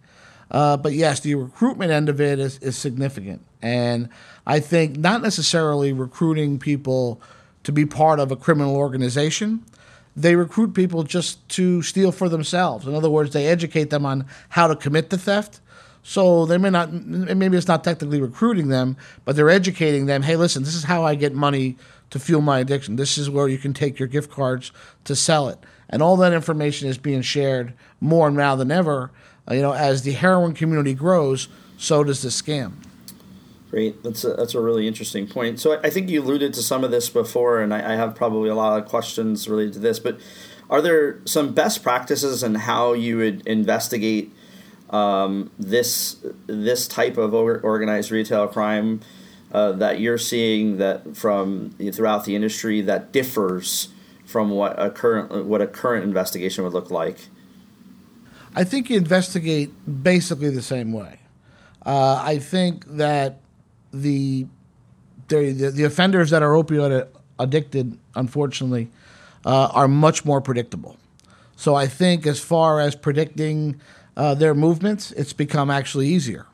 Uh, 0.50 0.76
but 0.76 0.94
yes, 0.94 1.20
the 1.20 1.36
recruitment 1.36 1.92
end 1.92 2.10
of 2.10 2.20
it 2.20 2.40
is, 2.40 2.58
is 2.60 2.76
significant. 2.76 3.46
And 3.62 4.10
I 4.48 4.60
think 4.60 4.98
not 4.98 5.22
necessarily 5.22 5.94
recruiting 5.94 6.58
people 6.58 7.22
to 7.64 7.72
be 7.72 7.86
part 7.86 8.20
of 8.20 8.32
a 8.32 8.36
criminal 8.36 8.76
organization. 8.76 9.64
They 10.15 10.36
recruit 10.36 10.73
people 10.73 11.04
just 11.04 11.47
to 11.49 11.82
steal 11.82 12.12
for 12.12 12.30
themselves. 12.30 12.88
In 12.88 12.93
other 12.93 13.10
words, 13.10 13.34
they 13.34 13.47
educate 13.47 13.89
them 13.89 14.06
on 14.06 14.26
how 14.49 14.67
to 14.67 14.76
commit 14.76 15.10
the 15.10 15.17
theft 15.17 15.60
so 16.04 16.45
they 16.45 16.58
may 16.58 16.69
not, 16.69 16.91
maybe 16.91 17.56
it's 17.58 17.67
not 17.67 17.84
technically 17.84 18.21
recruiting 18.21 18.67
them, 18.67 18.97
but 19.23 19.36
they're 19.36 19.49
educating 19.49 20.06
them. 20.06 20.21
Hey, 20.21 20.36
listen, 20.36 20.63
this 20.63 20.76
is 20.76 20.84
how 20.84 21.04
I 21.04 21.15
get 21.15 21.34
money 21.34 21.78
to 22.10 22.19
fuel 22.19 22.41
my 22.41 22.60
addiction. 22.60 22.97
This 22.97 23.17
is 23.17 23.30
where 23.30 23.47
you 23.47 23.58
can 23.58 23.73
take 23.73 23.97
your 23.97 24.10
gift 24.10 24.30
cards 24.30 24.73
to 25.06 25.15
sell 25.15 25.47
it, 25.47 25.58
and 25.89 26.02
all 26.02 26.17
that 26.17 26.34
information 26.34 26.89
is 26.89 26.97
being 26.97 27.21
shared 27.21 27.73
more 28.02 28.30
now 28.30 28.56
than 28.56 28.69
ever. 28.69 29.12
Uh, 29.49 29.54
you 29.56 29.62
know, 29.62 29.73
as 29.73 30.04
the 30.04 30.12
heroin 30.12 30.54
community 30.54 30.93
grows, 30.93 31.47
so 31.78 32.04
does 32.04 32.21
the 32.21 32.30
scam. 32.30 32.73
Great, 33.74 34.04
that's 34.04 34.24
a, 34.24 34.36
that's 34.36 34.54
a 34.54 34.62
really 34.62 34.88
interesting 34.88 35.28
point. 35.28 35.60
So 35.60 35.80
I 35.84 35.90
think 35.90 36.08
you 36.10 36.22
alluded 36.22 36.54
to 36.54 36.62
some 36.62 36.84
of 36.84 36.92
this 36.92 37.10
before, 37.10 37.60
and 37.60 37.74
I, 37.74 37.94
I 37.94 37.96
have 37.96 38.14
probably 38.14 38.50
a 38.50 38.56
lot 38.56 38.80
of 38.80 38.88
questions 38.88 39.50
related 39.50 39.74
to 39.74 39.80
this. 39.80 39.98
But 39.98 40.20
are 40.70 40.82
there 40.82 41.20
some 41.26 41.56
best 41.56 41.82
practices 41.82 42.44
in 42.44 42.54
how 42.56 42.94
you 42.94 43.18
would 43.18 43.48
investigate? 43.48 44.32
um, 44.94 45.50
this 45.58 46.18
this 46.46 46.88
type 46.88 47.18
of 47.18 47.34
organized 47.34 48.12
retail 48.12 48.48
crime 48.48 49.02
uh, 49.52 49.72
that 49.74 50.00
you're 50.00 50.20
seeing 50.20 50.78
that 50.78 51.18
from 51.18 51.76
throughout 51.92 52.26
the 52.26 52.36
industry 52.36 52.80
that 52.82 53.12
differs 53.12 53.90
from 54.26 54.52
what 54.52 54.80
a 54.82 54.92
current 54.92 55.46
what 55.46 55.62
a 55.62 55.68
current 55.68 56.04
investigation 56.06 56.64
would 56.64 56.74
look 56.74 56.92
like? 56.92 57.28
I 58.56 58.64
think 58.64 58.90
you 58.92 58.98
investigate 58.98 59.72
basically 60.04 60.52
the 60.52 60.62
same 60.62 60.94
way. 60.94 61.20
Uh, 61.84 62.22
I 62.24 62.38
think 62.38 62.86
that 62.86 63.40
the, 63.94 64.48
the 65.28 65.72
the 65.74 65.84
offenders 65.84 66.32
that 66.32 66.44
are 66.44 66.52
opioid 66.52 67.08
addicted, 67.40 67.98
unfortunately, 68.16 68.90
uh, 69.46 69.70
are 69.72 69.88
much 69.88 70.26
more 70.26 70.42
predictable. 70.42 70.98
So 71.56 71.76
I 71.76 71.88
think 71.88 72.26
as 72.26 72.40
far 72.40 72.80
as 72.80 72.96
predicting 72.96 73.80
uh, 74.18 74.36
their 74.36 74.54
movements, 74.54 75.12
it's 75.12 75.34
become 75.34 75.70
actually 75.70 76.08
easier 76.08 76.46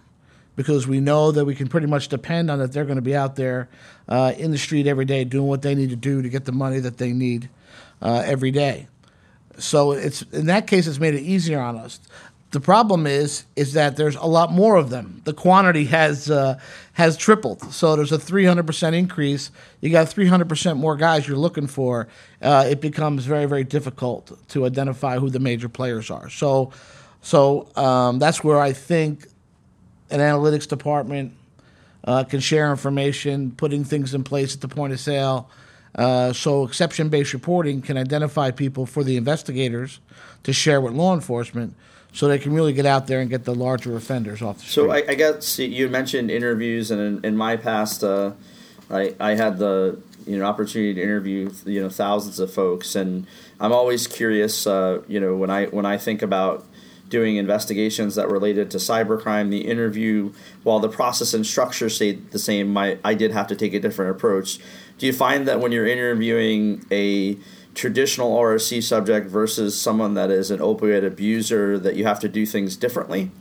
because 0.55 0.87
we 0.87 0.99
know 0.99 1.31
that 1.31 1.45
we 1.45 1.55
can 1.55 1.67
pretty 1.67 1.87
much 1.87 2.09
depend 2.09 2.51
on 2.51 2.59
that 2.59 2.73
they're 2.73 2.85
going 2.85 2.97
to 2.97 3.01
be 3.01 3.15
out 3.15 3.37
there 3.37 3.69
uh, 4.09 4.33
in 4.37 4.51
the 4.51 4.57
street 4.57 4.87
every 4.87 5.05
day 5.05 5.23
doing 5.23 5.47
what 5.47 5.61
they 5.61 5.73
need 5.73 5.89
to 5.89 5.95
do 5.95 6.21
to 6.21 6.29
get 6.29 6.45
the 6.45 6.51
money 6.51 6.79
that 6.79 6.97
they 6.97 7.13
need 7.13 7.49
uh, 8.01 8.23
every 8.25 8.51
day. 8.51 8.87
So 9.57 9.91
it's 9.91 10.21
in 10.33 10.47
that 10.47 10.67
case, 10.67 10.87
it's 10.87 10.99
made 10.99 11.15
it 11.15 11.21
easier 11.21 11.59
on 11.59 11.77
us. 11.77 11.99
The 12.51 12.59
problem 12.59 13.05
is, 13.05 13.45
is 13.55 13.73
that 13.73 13.95
there's 13.95 14.15
a 14.15 14.25
lot 14.25 14.51
more 14.51 14.75
of 14.75 14.89
them. 14.89 15.21
The 15.23 15.33
quantity 15.33 15.85
has 15.85 16.31
uh, 16.31 16.59
has 16.93 17.15
tripled. 17.15 17.61
So 17.71 17.95
there's 17.95 18.11
a 18.11 18.17
300% 18.17 18.93
increase. 18.93 19.51
You 19.81 19.91
got 19.91 20.07
300% 20.07 20.77
more 20.77 20.95
guys 20.95 21.27
you're 21.27 21.37
looking 21.37 21.67
for. 21.67 22.07
Uh, 22.41 22.65
it 22.67 22.81
becomes 22.81 23.25
very, 23.25 23.45
very 23.45 23.63
difficult 23.63 24.35
to 24.49 24.65
identify 24.65 25.19
who 25.19 25.29
the 25.29 25.39
major 25.39 25.69
players 25.69 26.09
are. 26.09 26.29
So 26.29 26.71
so 27.21 27.69
um, 27.75 28.19
that's 28.19 28.43
where 28.43 28.59
I 28.59 28.73
think 28.73 29.27
an 30.09 30.19
analytics 30.19 30.67
department 30.67 31.33
uh, 32.03 32.23
can 32.23 32.39
share 32.39 32.71
information, 32.71 33.51
putting 33.51 33.83
things 33.83 34.13
in 34.13 34.23
place 34.23 34.55
at 34.55 34.61
the 34.61 34.67
point 34.67 34.93
of 34.93 34.99
sale. 34.99 35.49
Uh, 35.95 36.31
so 36.31 36.63
exception 36.63 37.09
based 37.09 37.33
reporting 37.33 37.81
can 37.81 37.97
identify 37.97 38.51
people 38.51 38.85
for 38.85 39.03
the 39.03 39.17
investigators 39.17 39.99
to 40.43 40.53
share 40.53 40.79
with 40.79 40.93
law 40.93 41.13
enforcement 41.13 41.75
so 42.13 42.27
they 42.27 42.39
can 42.39 42.53
really 42.53 42.73
get 42.73 42.85
out 42.85 43.07
there 43.07 43.21
and 43.21 43.29
get 43.29 43.45
the 43.45 43.55
larger 43.55 43.95
offenders 43.95 44.41
off 44.41 44.57
the 44.57 44.63
street. 44.63 44.73
So 44.73 44.91
I, 44.91 45.03
I 45.07 45.15
guess 45.15 45.59
you 45.59 45.87
mentioned 45.89 46.31
interviews, 46.31 46.91
and 46.91 47.01
in, 47.01 47.25
in 47.25 47.37
my 47.37 47.55
past, 47.55 48.03
uh, 48.03 48.33
I, 48.89 49.15
I 49.19 49.35
had 49.35 49.57
the 49.57 50.01
you 50.25 50.37
know 50.37 50.45
opportunity 50.45 50.93
to 50.95 51.01
interview 51.01 51.51
you 51.65 51.81
know 51.81 51.89
thousands 51.89 52.39
of 52.39 52.51
folks, 52.53 52.95
and 52.95 53.27
I'm 53.59 53.71
always 53.71 54.07
curious. 54.07 54.65
Uh, 54.65 55.01
you 55.07 55.19
know 55.19 55.35
when 55.35 55.49
I 55.49 55.65
when 55.67 55.85
I 55.85 55.97
think 55.97 56.21
about 56.21 56.65
doing 57.09 57.37
investigations 57.37 58.15
that 58.15 58.29
related 58.29 58.71
to 58.71 58.77
cybercrime. 58.77 59.49
The 59.49 59.67
interview, 59.67 60.31
while 60.63 60.79
the 60.79 60.89
process 60.89 61.33
and 61.33 61.45
structure 61.45 61.89
stayed 61.89 62.31
the 62.31 62.39
same, 62.39 62.71
my, 62.71 62.97
I 63.03 63.15
did 63.15 63.31
have 63.31 63.47
to 63.47 63.55
take 63.55 63.73
a 63.73 63.79
different 63.79 64.11
approach. 64.11 64.59
Do 64.97 65.05
you 65.05 65.13
find 65.13 65.47
that 65.47 65.59
when 65.59 65.71
you're 65.71 65.87
interviewing 65.87 66.85
a 66.91 67.37
traditional 67.73 68.31
ORC 68.33 68.81
subject 68.81 69.27
versus 69.27 69.79
someone 69.79 70.13
that 70.15 70.31
is 70.31 70.51
an 70.51 70.59
opioid 70.59 71.05
abuser, 71.05 71.77
that 71.79 71.95
you 71.95 72.05
have 72.05 72.19
to 72.19 72.29
do 72.29 72.45
things 72.45 72.75
differently? 72.75 73.31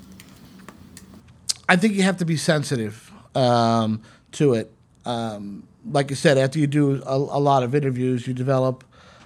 I 1.69 1.77
think 1.77 1.95
you 1.95 2.03
have 2.03 2.17
to 2.19 2.25
be 2.25 2.37
sensitive 2.37 3.13
um, 3.35 4.03
to 4.33 4.55
it. 4.55 4.73
Um, 5.05 5.65
like 5.91 6.11
you 6.11 6.17
said, 6.17 6.39
after 6.39 6.59
you 6.59 6.67
do 6.67 7.03
a, 7.05 7.17
a, 7.17 7.41
lot 7.41 7.63
of 7.63 7.75
interviews, 7.75 8.27
you 8.27 8.35
develop 8.35 8.85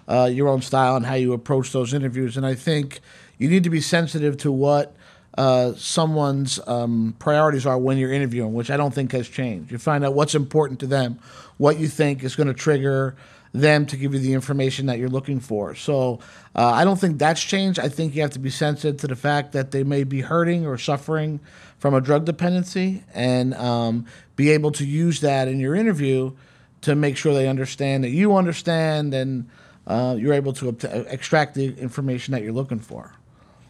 uh, 0.09 0.29
your 0.33 0.49
own 0.49 0.63
style 0.63 0.97
and 0.97 1.07
how 1.07 1.15
you 1.15 1.33
approach 1.33 1.73
those 1.73 1.95
interviews. 1.95 2.37
And 2.37 2.47
I 2.47 2.55
think 2.55 3.01
you 3.39 3.49
need 3.49 3.65
to 3.65 3.71
be 3.71 3.81
sensitive 3.81 4.37
to 4.39 4.53
what 4.53 4.95
uh, 5.37 5.73
someone's 5.75 6.61
um, 6.67 7.17
priorities 7.19 7.67
are 7.67 7.79
when 7.79 7.97
you're 7.97 8.13
interviewing, 8.13 8.53
which 8.53 8.71
I 8.71 8.77
don't 8.77 8.95
think 8.95 9.13
has 9.13 9.29
changed. 9.29 9.73
You 9.73 9.79
find 9.79 10.05
out 10.05 10.15
what's 10.15 10.35
important 10.35 10.81
to 10.81 10.87
them, 10.87 11.19
what 11.57 11.79
you 11.79 11.89
think 11.89 12.23
is 12.23 12.37
going 12.37 12.49
to 12.49 12.55
trigger 12.55 13.17
them 13.53 13.85
to 13.87 13.97
give 13.97 14.15
you 14.15 14.21
the 14.21 14.33
information 14.33 14.87
that 14.87 14.99
you're 14.99 15.11
looking 15.11 15.39
for. 15.39 15.75
So 15.75 16.21
uh, 16.57 16.71
I 16.71 16.85
don't 16.85 16.99
think 16.99 17.19
that's 17.19 17.43
changed. 17.43 17.79
I 17.79 17.89
think 17.89 18.15
you 18.15 18.23
have 18.23 18.31
to 18.33 18.39
be 18.39 18.51
sensitive 18.51 18.99
to 19.01 19.07
the 19.07 19.17
fact 19.17 19.53
that 19.53 19.71
they 19.71 19.85
may 19.85 20.05
be 20.05 20.23
hurting 20.23 20.67
or 20.67 20.79
suffering 20.79 21.41
from 21.79 21.95
a 21.95 22.01
drug 22.01 22.25
dependency 22.25 23.05
and 23.13 23.55
um, 23.55 24.07
be 24.37 24.51
able 24.51 24.71
to 24.73 24.87
use 24.87 25.21
that 25.21 25.49
in 25.49 25.61
your 25.61 25.75
interview 25.75 26.33
to 26.81 26.95
make 26.95 27.17
sure 27.17 27.35
they 27.35 27.49
understand 27.49 28.05
that 28.05 28.11
you 28.11 28.37
understand 28.37 29.13
and 29.13 29.49
uh, 29.87 30.17
you're 30.19 30.33
able 30.33 30.53
to 30.53 30.69
extract 31.13 31.55
the 31.55 31.77
information 31.79 32.33
that 32.33 32.43
you're 32.43 32.53
looking 32.53 32.79
for. 32.79 33.15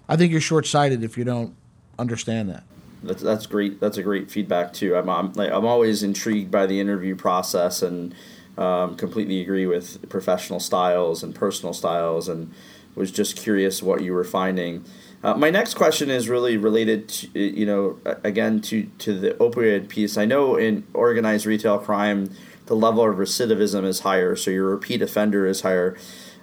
I 0.09 0.17
think 0.17 0.31
you're 0.31 0.41
short 0.41 0.67
sighted 0.67 1.03
if 1.03 1.17
you 1.19 1.25
don't 1.25 1.55
understand 1.99 2.51
that. 2.51 2.65
That's, 3.03 3.23
that's 3.23 3.47
great. 3.47 3.81
That's 3.81 3.97
a 3.97 4.03
great 4.03 4.31
feedback 4.31 4.73
too. 4.73 4.95
I'm, 4.95 5.09
I'm 5.09 5.33
like 5.33 5.51
I'm 5.51 5.65
always 5.65 6.03
intrigued 6.03 6.51
by 6.51 6.67
the 6.67 6.79
interview 6.79 7.17
process 7.17 7.83
and 7.83 8.15
um, 8.59 8.97
completely 8.97 9.41
agree 9.41 9.67
with 9.67 10.09
professional 10.09 10.61
styles 10.61 11.23
and 11.23 11.35
personal 11.35 11.73
styles 11.73 12.29
and 12.29 12.53
was 12.95 13.11
just 13.11 13.37
curious 13.37 13.83
what 13.83 14.03
you 14.03 14.13
were 14.13 14.25
finding. 14.25 14.85
Uh, 15.25 15.35
my 15.35 15.51
next 15.51 15.75
question 15.75 16.11
is 16.11 16.29
really 16.29 16.57
related 16.57 17.09
to, 17.09 17.39
you 17.39 17.65
know, 17.65 17.99
again, 18.25 18.61
to, 18.61 18.85
to 18.99 19.19
the 19.19 19.31
opioid 19.35 19.89
piece. 19.89 20.19
I 20.19 20.25
know 20.25 20.57
in 20.57 20.85
organized 20.93 21.47
retail 21.47 21.79
crime, 21.79 22.31
the 22.67 22.75
level 22.75 23.09
of 23.09 23.17
recidivism 23.17 23.85
is 23.85 24.01
higher, 24.01 24.35
so 24.35 24.51
your 24.51 24.69
repeat 24.69 25.01
offender 25.01 25.47
is 25.47 25.61
higher. 25.61 25.97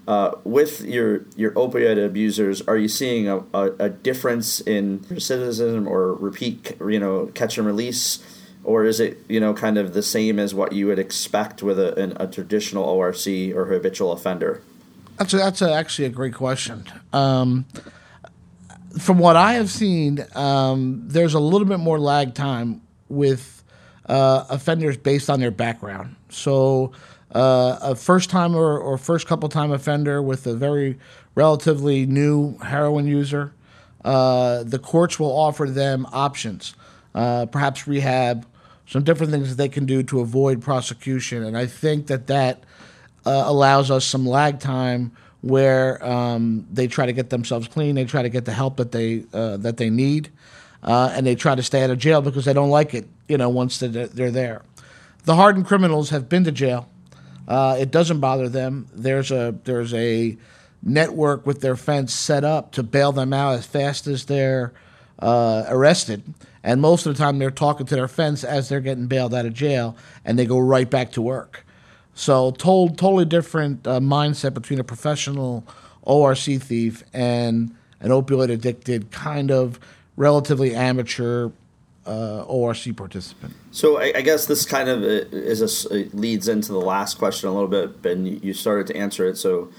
Uh, 0.07 0.31
with 0.43 0.81
your 0.81 1.25
your 1.35 1.51
opioid 1.51 2.03
abusers, 2.03 2.61
are 2.63 2.77
you 2.77 2.87
seeing 2.87 3.27
a, 3.27 3.43
a, 3.53 3.71
a, 3.79 3.89
difference 3.89 4.59
in 4.61 4.99
recidivism 5.01 5.85
or 5.85 6.13
repeat, 6.15 6.75
you 6.79 6.99
know, 6.99 7.27
catch 7.35 7.59
and 7.59 7.67
release, 7.67 8.17
or 8.69 8.85
is 8.85 8.99
it 8.99 9.17
you 9.27 9.39
know 9.39 9.51
kind 9.51 9.79
of 9.79 9.93
the 9.93 10.03
same 10.03 10.37
as 10.37 10.53
what 10.53 10.73
you 10.73 10.85
would 10.85 10.99
expect 10.99 11.63
with 11.63 11.79
a, 11.79 11.99
an, 11.99 12.13
a 12.17 12.27
traditional 12.27 12.83
ORC 12.83 13.25
or 13.55 13.65
habitual 13.65 14.11
offender? 14.11 14.61
That's 15.17 15.33
a, 15.33 15.37
that's 15.37 15.61
a, 15.63 15.73
actually 15.73 16.05
a 16.05 16.09
great 16.11 16.35
question. 16.35 16.85
Um, 17.11 17.65
from 18.99 19.17
what 19.17 19.35
I 19.35 19.53
have 19.53 19.71
seen, 19.71 20.23
um, 20.35 21.01
there's 21.07 21.33
a 21.33 21.39
little 21.39 21.67
bit 21.67 21.79
more 21.79 21.99
lag 21.99 22.35
time 22.35 22.81
with 23.09 23.63
uh, 24.05 24.45
offenders 24.49 24.97
based 24.97 25.31
on 25.31 25.39
their 25.39 25.51
background. 25.51 26.15
So, 26.29 26.91
uh, 27.33 27.79
a 27.81 27.95
first 27.95 28.29
time 28.29 28.55
or, 28.55 28.77
or 28.77 28.99
first 28.99 29.25
couple 29.25 29.49
time 29.49 29.71
offender 29.71 30.21
with 30.21 30.45
a 30.45 30.53
very 30.53 30.99
relatively 31.33 32.05
new 32.05 32.57
heroin 32.59 33.07
user, 33.07 33.51
uh, 34.05 34.63
the 34.63 34.79
courts 34.79 35.19
will 35.19 35.35
offer 35.35 35.65
them 35.65 36.05
options, 36.13 36.75
uh, 37.15 37.47
perhaps 37.47 37.87
rehab, 37.87 38.45
some 38.89 39.03
different 39.03 39.31
things 39.31 39.49
that 39.49 39.55
they 39.55 39.69
can 39.69 39.85
do 39.85 40.01
to 40.03 40.19
avoid 40.19 40.61
prosecution. 40.61 41.43
And 41.43 41.55
I 41.55 41.67
think 41.67 42.07
that 42.07 42.27
that 42.27 42.63
uh, 43.25 43.43
allows 43.45 43.91
us 43.91 44.03
some 44.03 44.25
lag 44.25 44.59
time 44.59 45.11
where 45.41 46.03
um, 46.03 46.65
they 46.71 46.87
try 46.87 47.05
to 47.05 47.13
get 47.13 47.29
themselves 47.29 47.67
clean, 47.67 47.95
they 47.95 48.05
try 48.05 48.23
to 48.23 48.29
get 48.29 48.45
the 48.45 48.51
help 48.51 48.77
that 48.77 48.91
they 48.91 49.23
uh, 49.31 49.57
that 49.57 49.77
they 49.77 49.89
need, 49.89 50.29
uh, 50.83 51.13
and 51.13 51.25
they 51.25 51.35
try 51.35 51.55
to 51.55 51.63
stay 51.63 51.83
out 51.83 51.91
of 51.91 51.99
jail 51.99 52.21
because 52.21 52.45
they 52.45 52.53
don't 52.53 52.71
like 52.71 52.93
it. 52.93 53.07
You 53.27 53.37
know, 53.37 53.47
once 53.47 53.77
they're, 53.77 54.07
they're 54.07 54.31
there, 54.31 54.63
the 55.23 55.35
hardened 55.35 55.67
criminals 55.67 56.09
have 56.09 56.27
been 56.27 56.43
to 56.45 56.51
jail. 56.51 56.89
Uh, 57.47 57.77
it 57.79 57.91
doesn't 57.91 58.19
bother 58.19 58.49
them. 58.49 58.87
There's 58.93 59.31
a 59.31 59.55
there's 59.63 59.93
a 59.93 60.35
network 60.81 61.45
with 61.45 61.61
their 61.61 61.75
fence 61.75 62.13
set 62.13 62.43
up 62.43 62.71
to 62.71 62.83
bail 62.83 63.11
them 63.11 63.33
out 63.33 63.53
as 63.53 63.65
fast 63.65 64.07
as 64.07 64.25
they're 64.25 64.73
uh, 65.19 65.65
arrested. 65.67 66.23
And 66.63 66.81
most 66.81 67.05
of 67.05 67.15
the 67.15 67.23
time, 67.23 67.39
they're 67.39 67.51
talking 67.51 67.85
to 67.85 67.95
their 67.95 68.07
fence 68.07 68.43
as 68.43 68.69
they're 68.69 68.81
getting 68.81 69.07
bailed 69.07 69.33
out 69.33 69.45
of 69.45 69.53
jail, 69.53 69.95
and 70.25 70.37
they 70.37 70.45
go 70.45 70.59
right 70.59 70.89
back 70.89 71.11
to 71.13 71.21
work. 71.21 71.65
So, 72.13 72.51
told, 72.51 72.97
totally 72.97 73.25
different 73.25 73.87
uh, 73.87 73.99
mindset 73.99 74.53
between 74.53 74.79
a 74.79 74.83
professional 74.83 75.65
ORC 76.03 76.39
thief 76.39 77.03
and 77.13 77.73
an 78.01 78.09
opioid 78.09 78.49
addicted, 78.49 79.11
kind 79.11 79.51
of 79.51 79.79
relatively 80.17 80.75
amateur 80.75 81.51
uh, 82.05 82.43
ORC 82.43 82.95
participant. 82.95 83.53
So 83.71 83.99
I, 83.99 84.13
I, 84.15 84.21
guess 84.21 84.47
this 84.47 84.65
kind 84.65 84.89
of 84.89 85.03
uh, 85.03 85.27
is 85.31 85.85
a, 85.85 86.09
leads 86.15 86.47
into 86.47 86.71
the 86.71 86.81
last 86.81 87.17
question 87.17 87.49
a 87.49 87.53
little 87.53 87.67
bit, 87.67 88.01
Ben. 88.01 88.25
You 88.25 88.53
started 88.53 88.87
to 88.87 88.97
answer 88.97 89.27
it. 89.27 89.37
So 89.37 89.69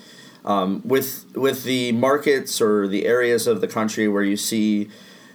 um, 0.44 0.80
with 0.84 1.26
with 1.34 1.64
the 1.64 1.92
markets 1.92 2.60
or 2.60 2.86
the 2.86 3.06
areas 3.06 3.46
of 3.46 3.60
the 3.60 3.68
country 3.68 4.06
where 4.06 4.22
you 4.22 4.36
see, 4.36 4.88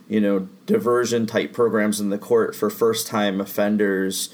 you 0.07 0.21
know, 0.21 0.47
diversion 0.65 1.25
type 1.25 1.53
programs 1.53 1.99
in 1.99 2.09
the 2.09 2.17
court 2.17 2.55
for 2.55 2.69
first 2.69 3.07
time 3.07 3.41
offenders. 3.41 4.29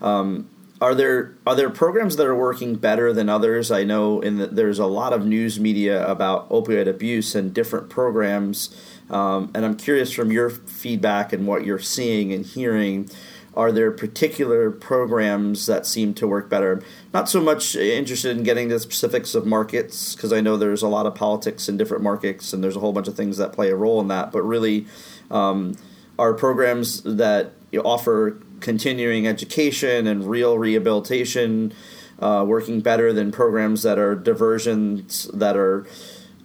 Um, 0.00 0.48
are 0.80 0.94
there 0.94 1.34
are 1.46 1.54
there 1.54 1.70
programs 1.70 2.16
that 2.16 2.26
are 2.26 2.36
working 2.36 2.74
better 2.76 3.12
than 3.12 3.28
others? 3.28 3.70
I 3.70 3.82
know 3.82 4.20
in 4.20 4.36
the, 4.36 4.46
there's 4.46 4.78
a 4.78 4.86
lot 4.86 5.12
of 5.12 5.24
news 5.24 5.58
media 5.58 6.06
about 6.06 6.48
opioid 6.50 6.86
abuse 6.86 7.34
and 7.34 7.54
different 7.54 7.88
programs, 7.88 8.76
um, 9.08 9.50
and 9.54 9.64
I'm 9.64 9.76
curious 9.76 10.12
from 10.12 10.30
your 10.30 10.50
feedback 10.50 11.32
and 11.32 11.46
what 11.46 11.64
you're 11.64 11.78
seeing 11.78 12.32
and 12.32 12.44
hearing. 12.44 13.08
Are 13.56 13.72
there 13.72 13.90
particular 13.90 14.70
programs 14.70 15.64
that 15.64 15.86
seem 15.86 16.12
to 16.14 16.28
work 16.28 16.50
better? 16.50 16.82
Not 17.14 17.26
so 17.26 17.40
much 17.40 17.74
interested 17.74 18.36
in 18.36 18.42
getting 18.42 18.68
the 18.68 18.78
specifics 18.78 19.34
of 19.34 19.46
markets 19.46 20.14
because 20.14 20.30
I 20.30 20.42
know 20.42 20.58
there's 20.58 20.82
a 20.82 20.88
lot 20.88 21.06
of 21.06 21.14
politics 21.14 21.66
in 21.66 21.78
different 21.78 22.02
markets 22.02 22.52
and 22.52 22.62
there's 22.62 22.76
a 22.76 22.80
whole 22.80 22.92
bunch 22.92 23.08
of 23.08 23.16
things 23.16 23.38
that 23.38 23.54
play 23.54 23.70
a 23.70 23.74
role 23.74 23.98
in 23.98 24.08
that. 24.08 24.30
But 24.30 24.42
really, 24.42 24.86
um, 25.30 25.76
are 26.18 26.34
programs 26.34 27.02
that 27.02 27.52
offer 27.84 28.38
continuing 28.60 29.26
education 29.26 30.06
and 30.06 30.30
real 30.30 30.56
rehabilitation 30.56 31.72
uh, 32.20 32.42
working 32.46 32.80
better 32.80 33.12
than 33.12 33.30
programs 33.30 33.82
that 33.82 33.98
are 33.98 34.14
diversions 34.14 35.24
that 35.34 35.58
are 35.58 35.86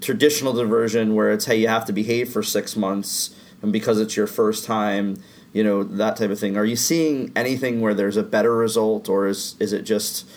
traditional 0.01 0.51
diversion 0.51 1.15
where 1.15 1.31
it's 1.31 1.45
hey 1.45 1.55
you 1.55 1.69
have 1.69 1.85
to 1.85 1.93
behave 1.93 2.27
for 2.29 2.43
six 2.43 2.75
months 2.75 3.33
and 3.61 3.71
because 3.71 3.97
it's 3.97 4.17
your 4.17 4.27
first 4.27 4.65
time 4.65 5.15
you 5.53 5.63
know 5.63 5.83
that 5.83 6.15
type 6.17 6.29
of 6.29 6.39
thing. 6.39 6.57
Are 6.57 6.65
you 6.65 6.75
seeing 6.75 7.31
anything 7.35 7.81
where 7.81 7.93
there's 7.93 8.17
a 8.17 8.23
better 8.23 8.55
result 8.55 9.09
or 9.09 9.27
is 9.27 9.55
is 9.59 9.73
it 9.73 9.83
just 9.83 10.27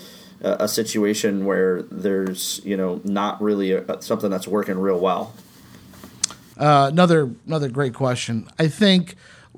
a, 0.40 0.64
a 0.64 0.68
situation 0.68 1.44
where 1.44 1.82
there's 1.82 2.60
you 2.64 2.76
know 2.76 3.00
not 3.04 3.40
really 3.40 3.72
a, 3.72 4.02
something 4.02 4.30
that's 4.30 4.48
working 4.48 4.78
real 4.78 4.98
well 4.98 5.32
uh, 6.58 6.88
another 6.92 7.30
another 7.46 7.68
great 7.68 7.94
question 7.94 8.48
i 8.58 8.68
think 8.68 9.16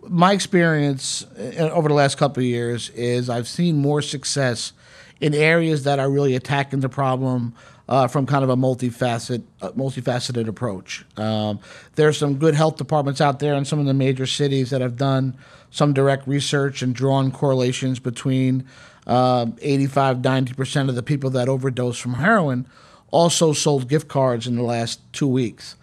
my 0.08 0.32
experience 0.32 1.24
uh, 1.38 1.70
over 1.72 1.88
the 1.88 1.94
last 1.94 2.16
couple 2.18 2.42
of 2.42 2.46
years 2.46 2.90
is 2.90 3.28
I've 3.30 3.48
seen 3.48 3.76
more 3.76 4.02
success 4.02 4.72
in 5.20 5.34
areas 5.34 5.84
that 5.84 5.98
are 5.98 6.10
really 6.10 6.34
attacking 6.34 6.80
the 6.80 6.88
problem 6.88 7.54
uh, 7.88 8.08
from 8.08 8.26
kind 8.26 8.42
of 8.42 8.50
a 8.50 8.56
multifaceted, 8.56 9.44
uh, 9.62 9.70
multifaceted 9.70 10.48
approach. 10.48 11.04
Um, 11.16 11.60
there's 11.94 12.18
some 12.18 12.36
good 12.36 12.54
health 12.54 12.76
departments 12.76 13.20
out 13.20 13.38
there 13.38 13.54
in 13.54 13.64
some 13.64 13.78
of 13.78 13.86
the 13.86 13.94
major 13.94 14.26
cities 14.26 14.70
that 14.70 14.80
have 14.80 14.96
done 14.96 15.36
some 15.70 15.92
direct 15.92 16.26
research 16.26 16.82
and 16.82 16.94
drawn 16.94 17.30
correlations 17.30 17.98
between 17.98 18.66
uh, 19.06 19.46
85, 19.60 20.18
90% 20.18 20.88
of 20.88 20.94
the 20.94 21.02
people 21.02 21.30
that 21.30 21.48
overdose 21.48 21.98
from 21.98 22.14
heroin 22.14 22.66
also 23.12 23.52
sold 23.52 23.88
gift 23.88 24.08
cards 24.08 24.46
in 24.46 24.56
the 24.56 24.62
last 24.62 25.00
two 25.12 25.28
weeks. 25.28 25.76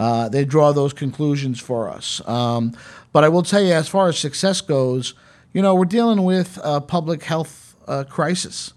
Uh, 0.00 0.30
they 0.30 0.46
draw 0.46 0.72
those 0.72 0.94
conclusions 0.94 1.60
for 1.60 1.86
us. 1.90 2.26
Um, 2.26 2.74
but 3.12 3.22
I 3.22 3.28
will 3.28 3.42
tell 3.42 3.60
you, 3.60 3.74
as 3.74 3.86
far 3.86 4.08
as 4.08 4.18
success 4.18 4.62
goes, 4.62 5.12
you 5.52 5.60
know, 5.60 5.74
we're 5.74 5.84
dealing 5.84 6.22
with 6.22 6.58
a 6.64 6.80
public 6.80 7.22
health 7.22 7.76
uh, 7.86 8.04
crisis. 8.04 8.72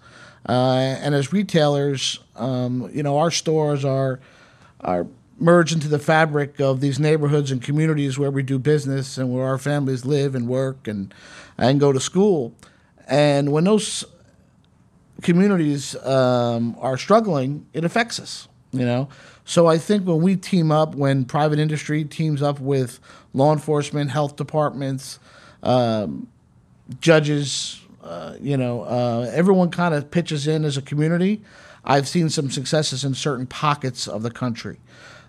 Uh, 0.50 0.98
and 1.00 1.16
as 1.16 1.32
retailers, 1.32 2.20
um, 2.36 2.90
you 2.94 3.02
know, 3.02 3.18
our 3.18 3.32
stores 3.32 3.86
are 3.86 4.20
are 4.82 5.08
merged 5.40 5.74
into 5.74 5.88
the 5.88 5.98
fabric 5.98 6.60
of 6.60 6.82
these 6.82 7.00
neighborhoods 7.00 7.52
and 7.52 7.62
communities 7.62 8.20
where 8.20 8.30
we 8.30 8.44
do 8.44 8.60
business 8.60 9.18
and 9.18 9.34
where 9.34 9.46
our 9.46 9.58
families 9.58 10.04
live 10.04 10.36
and 10.36 10.50
work 10.50 10.90
and 10.90 11.14
and 11.58 11.80
go 11.80 11.94
to 11.94 12.02
school. 12.02 12.54
And 13.08 13.54
when 13.54 13.64
those 13.64 14.04
communities 15.22 15.96
um, 16.06 16.76
are 16.80 16.98
struggling, 16.98 17.66
it 17.72 17.86
affects 17.86 18.20
us. 18.20 18.50
You 18.74 18.86
know, 18.86 19.08
so 19.46 19.68
I 19.68 19.78
think 19.78 20.08
when 20.08 20.22
we 20.22 20.36
team 20.36 20.72
up, 20.72 20.96
when 20.96 21.26
private 21.26 21.60
industry 21.60 22.04
teams 22.06 22.42
up 22.42 22.60
with 22.60 23.00
law 23.34 23.52
enforcement, 23.52 24.12
health 24.12 24.36
departments, 24.36 25.20
um, 25.62 26.28
judges, 27.00 27.82
uh, 28.04 28.36
you 28.42 28.58
know, 28.58 28.84
uh, 28.84 29.30
everyone 29.34 29.70
kind 29.70 29.94
of 29.94 30.12
pitches 30.12 30.48
in 30.48 30.64
as 30.64 30.78
a 30.78 30.82
community. 30.82 31.42
I've 31.86 32.08
seen 32.08 32.30
some 32.30 32.50
successes 32.50 33.04
in 33.04 33.14
certain 33.14 33.46
pockets 33.46 34.08
of 34.08 34.24
the 34.24 34.32
country. 34.32 34.80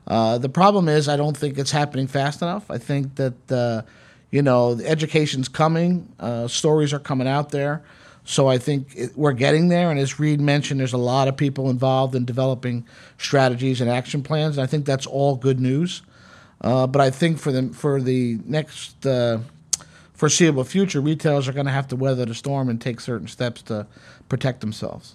Uh, 0.07 0.39
the 0.39 0.49
problem 0.49 0.89
is, 0.89 1.09
I 1.09 1.17
don't 1.17 1.37
think 1.37 1.59
it's 1.59 1.71
happening 1.71 2.07
fast 2.07 2.43
enough. 2.43 2.71
I 2.71 2.79
think 2.79 3.17
that, 3.17 3.53
uh, 3.53 3.83
you 4.31 4.43
know, 4.43 4.75
the 4.75 4.89
education's 4.89 5.49
coming, 5.49 6.13
uh, 6.21 6.47
stories 6.47 6.93
are 6.93 6.99
coming 6.99 7.27
out 7.27 7.51
there, 7.51 7.83
So 8.25 8.49
I 8.49 8.59
think 8.59 8.95
it, 8.97 9.17
we're 9.17 9.33
getting 9.33 9.69
there. 9.69 9.91
And 9.91 10.01
as 10.01 10.19
Read 10.19 10.41
mentioned, 10.41 10.81
there's 10.81 10.95
a 10.95 10.99
lot 10.99 11.29
of 11.29 11.37
people 11.37 11.71
involved 11.71 12.15
in 12.15 12.25
developing 12.25 12.87
strategies 13.19 13.81
and 13.81 13.91
action 13.91 14.23
plans. 14.23 14.57
And 14.57 14.65
I 14.65 14.67
think 14.67 14.87
that's 14.87 15.07
all 15.07 15.37
good 15.37 15.61
news. 15.61 16.03
Uh, 16.61 16.87
but 16.87 17.03
I 17.03 17.11
think 17.11 17.39
for 17.39 17.53
the 17.53 17.69
for 17.75 18.01
the 18.01 18.39
next 18.47 19.05
uh, 19.05 19.41
foreseeable 20.15 20.65
future, 20.65 21.01
retailers 21.01 21.47
are 21.47 21.53
going 21.53 21.67
to 21.67 21.73
have 21.73 21.89
to 21.89 21.97
weather 21.97 22.25
the 22.25 22.35
storm 22.35 22.71
and 22.71 22.81
take 22.81 23.01
certain 23.01 23.29
steps 23.29 23.61
to 23.63 23.87
protect 24.31 24.61
themselves. 24.61 25.15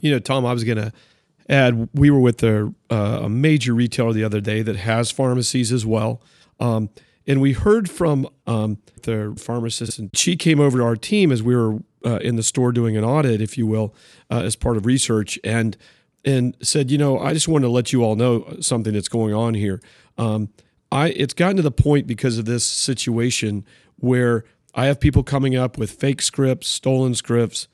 You 0.00 0.12
know, 0.12 0.18
Tom, 0.18 0.46
I 0.46 0.54
was 0.54 0.64
going 0.64 0.78
to 0.78 0.92
add 1.48 1.88
we 1.92 2.10
were 2.10 2.20
with 2.20 2.42
a, 2.42 2.72
uh, 2.90 3.20
a 3.24 3.28
major 3.28 3.74
retailer 3.74 4.14
the 4.14 4.24
other 4.24 4.40
day 4.40 4.62
that 4.62 4.76
has 4.76 5.10
pharmacies 5.10 5.70
as 5.72 5.84
well. 5.84 6.22
Um, 6.58 6.88
and 7.26 7.40
we 7.40 7.52
heard 7.52 7.90
from 7.90 8.28
um, 8.46 8.78
the 9.02 9.34
pharmacist, 9.38 9.98
and 9.98 10.10
she 10.16 10.36
came 10.36 10.60
over 10.60 10.78
to 10.78 10.84
our 10.84 10.96
team 10.96 11.32
as 11.32 11.42
we 11.42 11.56
were 11.56 11.80
uh, 12.04 12.18
in 12.22 12.36
the 12.36 12.42
store 12.42 12.72
doing 12.72 12.96
an 12.96 13.04
audit, 13.04 13.40
if 13.40 13.56
you 13.56 13.66
will, 13.66 13.94
uh, 14.30 14.40
as 14.40 14.56
part 14.56 14.76
of 14.76 14.86
research, 14.86 15.38
and 15.44 15.76
and 16.24 16.56
said, 16.62 16.90
you 16.90 16.98
know, 16.98 17.18
I 17.18 17.34
just 17.34 17.48
wanted 17.48 17.66
to 17.66 17.70
let 17.70 17.92
you 17.92 18.02
all 18.02 18.16
know 18.16 18.56
something 18.60 18.92
that's 18.92 19.08
going 19.08 19.34
on 19.34 19.54
here. 19.54 19.80
Um, 20.16 20.50
I 20.90 21.08
it's 21.08 21.34
gotten 21.34 21.56
to 21.56 21.62
the 21.62 21.70
point 21.70 22.06
because 22.06 22.38
of 22.38 22.44
this 22.44 22.64
situation 22.64 23.64
where 23.96 24.44
I 24.74 24.86
have 24.86 25.00
people 25.00 25.22
coming 25.22 25.56
up 25.56 25.78
with 25.78 25.90
fake 25.90 26.22
scripts, 26.22 26.68
stolen 26.68 27.14
scripts, 27.14 27.68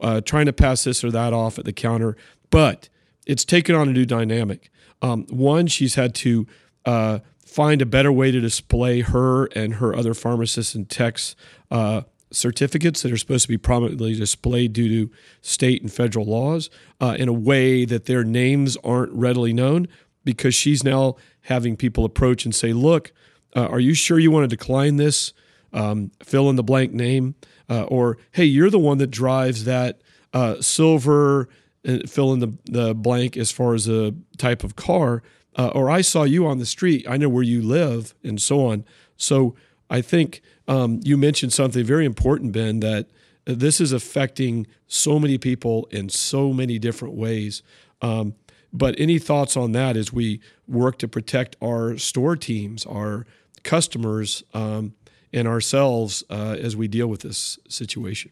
uh, 0.00 0.20
trying 0.20 0.46
to 0.46 0.52
pass 0.52 0.84
this 0.84 1.04
or 1.04 1.10
that 1.10 1.32
off 1.32 1.58
at 1.58 1.64
the 1.64 1.72
counter, 1.72 2.16
but 2.50 2.88
it's 3.26 3.44
taken 3.44 3.74
on 3.74 3.88
a 3.88 3.92
new 3.92 4.06
dynamic. 4.06 4.70
Um, 5.02 5.26
one, 5.30 5.66
she's 5.66 5.94
had 5.94 6.14
to 6.16 6.46
uh, 6.84 7.20
find 7.44 7.80
a 7.80 7.86
better 7.86 8.12
way 8.12 8.30
to 8.30 8.40
display 8.40 9.00
her 9.00 9.46
and 9.46 9.74
her 9.74 9.94
other 9.94 10.14
pharmacists 10.14 10.74
and 10.74 10.88
techs 10.88 11.34
uh, 11.70 12.02
certificates 12.32 13.02
that 13.02 13.12
are 13.12 13.16
supposed 13.16 13.42
to 13.42 13.48
be 13.48 13.58
prominently 13.58 14.14
displayed 14.14 14.72
due 14.72 14.88
to 14.88 15.12
state 15.40 15.82
and 15.82 15.92
federal 15.92 16.26
laws 16.26 16.70
uh, 17.00 17.16
in 17.18 17.28
a 17.28 17.32
way 17.32 17.84
that 17.84 18.06
their 18.06 18.24
names 18.24 18.76
aren't 18.84 19.12
readily 19.12 19.52
known 19.52 19.88
because 20.24 20.54
she's 20.54 20.84
now 20.84 21.16
having 21.42 21.76
people 21.76 22.04
approach 22.04 22.44
and 22.44 22.54
say, 22.54 22.72
look, 22.72 23.12
uh, 23.56 23.66
are 23.66 23.80
you 23.80 23.94
sure 23.94 24.18
you 24.18 24.30
want 24.30 24.48
to 24.48 24.56
decline 24.56 24.96
this? 24.96 25.32
Um, 25.72 26.10
fill 26.22 26.50
in 26.50 26.56
the 26.56 26.62
blank 26.62 26.92
name. 26.92 27.34
Uh, 27.68 27.84
or, 27.84 28.18
hey, 28.32 28.44
you're 28.44 28.70
the 28.70 28.78
one 28.78 28.98
that 28.98 29.10
drives 29.10 29.64
that 29.64 30.00
uh, 30.32 30.60
silver, 30.60 31.48
uh, 31.86 31.98
fill 32.06 32.32
in 32.32 32.40
the, 32.40 32.58
the 32.64 32.94
blank 32.94 33.36
as 33.36 33.50
far 33.50 33.74
as 33.74 33.88
a 33.88 34.12
type 34.36 34.64
of 34.64 34.76
car 34.76 35.22
uh, 35.56 35.68
or 35.68 35.90
I 35.90 36.00
saw 36.00 36.22
you 36.22 36.46
on 36.46 36.58
the 36.58 36.66
street. 36.66 37.04
I 37.08 37.16
know 37.16 37.28
where 37.28 37.42
you 37.42 37.62
live, 37.62 38.14
and 38.22 38.40
so 38.40 38.66
on. 38.66 38.84
So 39.16 39.54
I 39.90 40.00
think 40.00 40.40
um, 40.68 41.00
you 41.02 41.16
mentioned 41.16 41.52
something 41.52 41.84
very 41.84 42.04
important, 42.04 42.52
Ben, 42.52 42.80
that 42.80 43.08
this 43.44 43.80
is 43.80 43.92
affecting 43.92 44.66
so 44.86 45.18
many 45.18 45.36
people 45.36 45.88
in 45.90 46.08
so 46.08 46.52
many 46.52 46.78
different 46.78 47.14
ways. 47.14 47.62
Um, 48.00 48.34
but 48.72 48.94
any 48.98 49.18
thoughts 49.18 49.56
on 49.56 49.72
that 49.72 49.96
as 49.96 50.12
we 50.12 50.40
work 50.68 50.98
to 50.98 51.08
protect 51.08 51.56
our 51.60 51.98
store 51.98 52.36
teams, 52.36 52.86
our 52.86 53.26
customers, 53.64 54.44
um, 54.54 54.94
and 55.32 55.46
ourselves 55.46 56.24
uh, 56.30 56.56
as 56.58 56.76
we 56.76 56.88
deal 56.88 57.08
with 57.08 57.22
this 57.22 57.58
situation? 57.68 58.30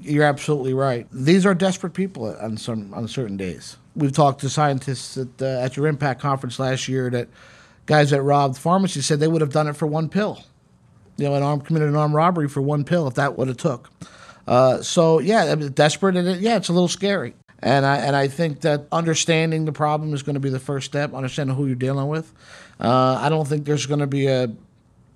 You're 0.00 0.24
absolutely 0.24 0.74
right. 0.74 1.06
These 1.12 1.44
are 1.44 1.54
desperate 1.54 1.92
people 1.92 2.36
on 2.40 2.56
some 2.56 2.94
on 2.94 3.08
certain 3.08 3.36
days. 3.36 3.76
We've 3.96 4.12
talked 4.12 4.40
to 4.42 4.48
scientists 4.48 5.16
at, 5.16 5.42
at 5.42 5.76
your 5.76 5.88
Impact 5.88 6.20
conference 6.20 6.60
last 6.60 6.86
year 6.86 7.10
that 7.10 7.28
guys 7.86 8.10
that 8.10 8.22
robbed 8.22 8.56
pharmacies 8.56 9.06
said 9.06 9.18
they 9.18 9.26
would 9.26 9.40
have 9.40 9.52
done 9.52 9.66
it 9.66 9.76
for 9.76 9.86
one 9.86 10.08
pill. 10.08 10.44
You 11.18 11.28
know, 11.28 11.34
an 11.34 11.42
armed 11.42 11.66
committed 11.66 11.88
an 11.88 11.96
armed 11.96 12.14
robbery 12.14 12.48
for 12.48 12.62
one 12.62 12.84
pill 12.84 13.06
if 13.06 13.14
that 13.14 13.36
would 13.36 13.48
have 13.48 13.58
took. 13.58 13.90
Uh, 14.46 14.80
so 14.80 15.18
yeah, 15.18 15.54
desperate 15.54 16.16
and 16.16 16.26
it, 16.26 16.40
yeah, 16.40 16.56
it's 16.56 16.68
a 16.68 16.72
little 16.72 16.88
scary. 16.88 17.34
And 17.60 17.84
I 17.84 17.96
and 17.98 18.16
I 18.16 18.28
think 18.28 18.62
that 18.62 18.86
understanding 18.90 19.66
the 19.66 19.72
problem 19.72 20.14
is 20.14 20.22
going 20.22 20.34
to 20.34 20.40
be 20.40 20.48
the 20.48 20.60
first 20.60 20.86
step. 20.86 21.12
Understanding 21.12 21.54
who 21.54 21.66
you're 21.66 21.74
dealing 21.74 22.08
with. 22.08 22.32
Uh, 22.80 23.18
I 23.20 23.28
don't 23.28 23.46
think 23.46 23.66
there's 23.66 23.86
going 23.86 24.00
to 24.00 24.06
be 24.06 24.28
a 24.28 24.48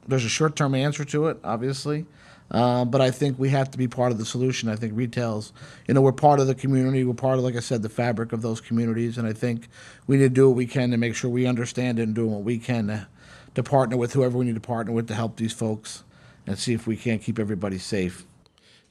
there's 0.07 0.25
a 0.25 0.29
short 0.29 0.57
term 0.57 0.75
answer 0.75 1.05
to 1.07 1.29
it, 1.29 1.39
obviously. 1.45 2.05
Uh, 2.51 2.85
but 2.85 3.01
I 3.01 3.11
think 3.11 3.39
we 3.39 3.49
have 3.49 3.71
to 3.71 3.79
be 3.79 3.89
part 3.89 4.13
of 4.13 4.19
the 4.19 4.27
solution. 4.27 4.69
I 4.69 4.77
think 4.77 4.93
retails, 4.95 5.55
you 5.89 5.95
know, 5.95 6.03
we're 6.03 6.13
part 6.13 6.39
of 6.39 6.47
the 6.47 6.55
community. 6.55 7.03
We're 7.03 7.15
part 7.15 7.39
of, 7.39 7.45
like 7.45 7.57
I 7.57 7.61
said, 7.61 7.81
the 7.81 7.89
fabric 7.89 8.35
of 8.35 8.43
those 8.43 8.61
communities. 8.61 9.17
And 9.17 9.27
I 9.27 9.33
think 9.33 9.69
we 10.07 10.19
need 10.19 10.25
to 10.25 10.29
do 10.29 10.49
what 10.49 10.57
we 10.57 10.67
can 10.67 10.91
to 10.91 10.99
make 10.99 11.15
sure 11.15 11.31
we 11.31 11.47
understand 11.47 11.99
it 11.99 12.03
and 12.03 12.15
do 12.15 12.27
what 12.27 12.43
we 12.43 12.59
can 12.59 12.89
to, 12.89 13.09
to 13.55 13.63
partner 13.63 13.97
with 13.97 14.13
whoever 14.13 14.39
we 14.39 14.45
need 14.45 14.55
to 14.55 14.61
partner 14.61 14.93
with 14.93 15.09
to 15.09 15.15
help 15.15 15.37
these 15.37 15.53
folks 15.53 16.05
and 16.47 16.59
see 16.59 16.73
if 16.73 16.87
we 16.87 16.97
can't 16.97 17.23
keep 17.23 17.39
everybody 17.39 17.79
safe. 17.79 18.25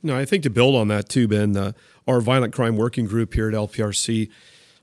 No, 0.04 0.18
I 0.18 0.26
think 0.26 0.44
to 0.44 0.50
build 0.50 0.76
on 0.76 0.88
that 0.88 1.10
too, 1.10 1.28
Ben, 1.28 1.56
uh, 1.56 1.74
our 2.08 2.22
violent 2.22 2.54
crime 2.54 2.76
working 2.76 3.06
group 3.06 3.34
here 3.34 3.48
at 3.48 3.54
LPRC, 3.54 4.30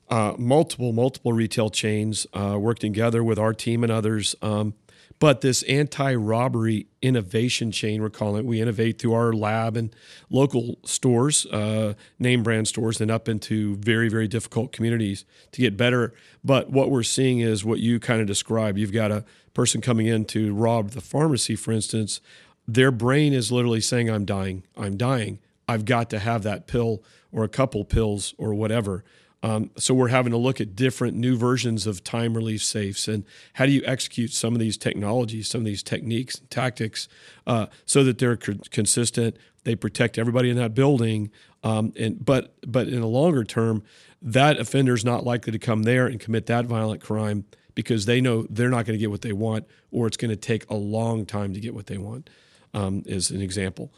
uh, 0.08 0.34
multiple, 0.38 0.92
multiple 0.92 1.32
retail 1.32 1.70
chains 1.70 2.26
uh, 2.32 2.56
work 2.58 2.78
together 2.78 3.24
with 3.24 3.38
our 3.38 3.52
team 3.52 3.82
and 3.82 3.92
others. 3.92 4.36
Um, 4.42 4.74
but 5.20 5.40
this 5.40 5.64
anti 5.64 6.14
robbery 6.14 6.86
innovation 7.02 7.72
chain, 7.72 8.02
we're 8.02 8.10
calling 8.10 8.40
it, 8.40 8.46
we 8.46 8.60
innovate 8.60 9.00
through 9.00 9.14
our 9.14 9.32
lab 9.32 9.76
and 9.76 9.94
local 10.30 10.78
stores, 10.84 11.44
uh, 11.46 11.94
name 12.20 12.44
brand 12.44 12.68
stores, 12.68 13.00
and 13.00 13.10
up 13.10 13.28
into 13.28 13.76
very, 13.76 14.08
very 14.08 14.28
difficult 14.28 14.70
communities 14.70 15.24
to 15.52 15.60
get 15.60 15.76
better. 15.76 16.14
But 16.44 16.70
what 16.70 16.90
we're 16.90 17.02
seeing 17.02 17.40
is 17.40 17.64
what 17.64 17.80
you 17.80 17.98
kind 17.98 18.20
of 18.20 18.28
described. 18.28 18.78
You've 18.78 18.92
got 18.92 19.10
a 19.10 19.24
person 19.58 19.80
coming 19.80 20.06
in 20.06 20.24
to 20.24 20.54
rob 20.54 20.90
the 20.90 21.00
pharmacy, 21.00 21.56
for 21.56 21.72
instance. 21.72 22.20
Their 22.68 22.92
brain 22.92 23.32
is 23.32 23.50
literally 23.50 23.80
saying, 23.80 24.08
I'm 24.08 24.24
dying, 24.24 24.62
I'm 24.76 24.96
dying. 24.96 25.40
I've 25.66 25.84
got 25.84 26.10
to 26.10 26.20
have 26.20 26.44
that 26.44 26.68
pill 26.68 27.02
or 27.32 27.42
a 27.42 27.48
couple 27.48 27.84
pills 27.84 28.36
or 28.38 28.54
whatever. 28.54 29.02
Um, 29.42 29.72
so 29.76 29.94
we're 29.94 30.08
having 30.08 30.30
to 30.30 30.38
look 30.38 30.60
at 30.60 30.76
different 30.76 31.16
new 31.16 31.36
versions 31.36 31.88
of 31.88 32.04
time 32.04 32.34
relief 32.34 32.62
safes 32.62 33.08
and 33.08 33.24
how 33.54 33.66
do 33.66 33.72
you 33.72 33.82
execute 33.84 34.32
some 34.32 34.54
of 34.54 34.60
these 34.60 34.76
technologies, 34.76 35.48
some 35.48 35.62
of 35.62 35.64
these 35.64 35.82
techniques 35.82 36.38
and 36.38 36.48
tactics 36.52 37.08
uh, 37.44 37.66
so 37.84 38.04
that 38.04 38.18
they're 38.18 38.36
co- 38.36 38.60
consistent. 38.70 39.36
They 39.64 39.74
protect 39.74 40.18
everybody 40.18 40.50
in 40.50 40.56
that 40.56 40.72
building. 40.72 41.32
Um, 41.64 41.92
and 41.98 42.24
but 42.24 42.54
but 42.64 42.86
in 42.86 43.00
the 43.00 43.08
longer 43.08 43.42
term, 43.42 43.82
that 44.22 44.60
offender 44.60 44.94
is 44.94 45.04
not 45.04 45.24
likely 45.24 45.50
to 45.50 45.58
come 45.58 45.82
there 45.82 46.06
and 46.06 46.20
commit 46.20 46.46
that 46.46 46.66
violent 46.66 47.02
crime 47.02 47.44
because 47.78 48.06
they 48.06 48.20
know 48.20 48.44
they're 48.50 48.70
not 48.70 48.84
going 48.86 48.94
to 48.94 48.98
get 48.98 49.08
what 49.08 49.22
they 49.22 49.32
want, 49.32 49.64
or 49.92 50.08
it's 50.08 50.16
going 50.16 50.32
to 50.32 50.36
take 50.36 50.68
a 50.68 50.74
long 50.74 51.24
time 51.24 51.54
to 51.54 51.60
get 51.60 51.76
what 51.76 51.86
they 51.86 51.96
want. 51.96 52.28
Um, 52.74 53.04
is 53.06 53.30
an 53.30 53.40
example 53.40 53.92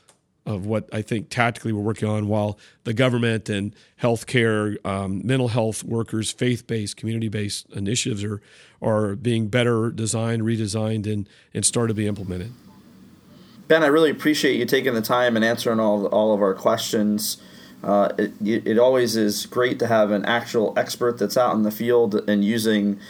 of 0.45 0.67
what 0.67 0.87
I 0.93 1.01
think 1.01 1.31
tactically 1.31 1.73
we're 1.73 1.81
working 1.81 2.07
on 2.07 2.29
while 2.29 2.59
the 2.85 2.93
government 2.93 3.49
and 3.49 3.75
healthcare, 4.03 4.77
um, 4.85 5.27
mental 5.27 5.49
health 5.49 5.83
workers, 5.83 6.31
faith 6.31 6.67
based, 6.67 6.99
community 6.99 7.29
based 7.29 7.71
initiatives 7.71 8.23
are, 8.23 8.43
are 8.83 9.17
being 9.17 9.49
better 9.49 9.91
designed, 9.91 10.43
redesigned, 10.43 11.11
and, 11.11 11.27
and 11.55 11.65
started 11.65 11.89
to 11.89 11.95
be 11.95 12.07
implemented. 12.07 12.53
Ben, 13.67 13.83
I 13.83 13.87
really 13.87 14.11
appreciate 14.11 14.59
you 14.59 14.67
taking 14.67 14.93
the 14.93 15.01
time 15.01 15.37
and 15.37 15.45
answering 15.45 15.81
all, 15.81 16.05
all 16.09 16.35
of 16.35 16.43
our 16.43 16.55
questions. 16.55 17.39
Uh, 17.83 18.11
it, 18.19 18.35
it 18.45 18.79
always 18.79 19.17
is 19.17 19.47
great 19.47 19.79
to 19.79 19.87
have 19.87 20.11
an 20.11 20.27
actual 20.27 20.75
expert 20.77 21.19
that's 21.19 21.39
out 21.39 21.55
in 21.55 21.63
the 21.63 21.71
field 21.71 22.29
and 22.29 22.45
using 22.45 23.01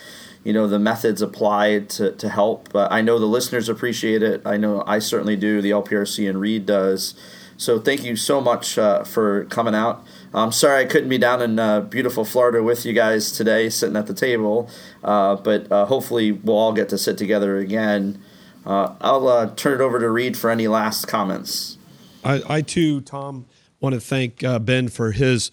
you 0.45 0.53
know 0.53 0.67
the 0.67 0.79
methods 0.79 1.23
applied 1.23 1.89
to, 1.91 2.13
to 2.13 2.29
help. 2.29 2.73
But 2.73 2.91
I 2.93 3.03
know 3.03 3.19
the 3.19 3.27
listeners 3.27 3.69
appreciate 3.69 4.23
it. 4.23 4.43
I 4.45 4.57
know 4.57 4.83
I 4.87 4.99
certainly 4.99 5.37
do. 5.37 5.61
The 5.61 5.71
LPRC 5.71 6.29
and 6.29 6.41
Read 6.41 6.67
does. 6.67 7.15
So 7.57 7.79
thank 7.79 8.05
you 8.05 8.17
so 8.17 8.41
much 8.41 8.79
uh, 8.79 9.05
for 9.05 9.45
coming 9.47 9.75
out. 9.75 10.03
I'm 10.33 10.51
sorry 10.51 10.81
I 10.81 10.87
couldn't 10.87 11.11
be 11.11 11.19
down 11.19 11.43
in 11.43 11.59
uh, 11.59 11.83
beautiful 11.83 12.25
Florida 12.25 12.63
with 12.63 12.87
you 12.87 12.95
guys 12.95 13.33
today, 13.33 13.69
sitting 13.69 13.97
at 13.97 14.07
the 14.07 14.15
table. 14.15 14.71
Uh, 15.05 15.37
but 15.37 15.71
uh, 15.71 15.85
hopefully 15.85 16.33
we'll 16.33 16.57
all 16.57 16.73
get 16.73 16.89
to 16.89 16.97
sit 16.97 17.19
together 17.19 17.59
again. 17.59 18.23
Uh, 18.65 18.95
I'll 19.03 19.51
turn 19.51 19.75
it 19.75 19.83
over 19.83 19.99
to 19.99 20.09
Read 20.09 20.39
for 20.39 20.49
any 20.49 20.69
last 20.69 21.07
comments. 21.07 21.77
I, 22.25 22.43
I 22.49 22.63
too, 22.63 23.03
Tom, 23.03 23.45
want 23.79 23.95
to 23.95 24.01
thank 24.01 24.43
Ben 24.65 24.89
for 24.89 25.13
his 25.13 25.51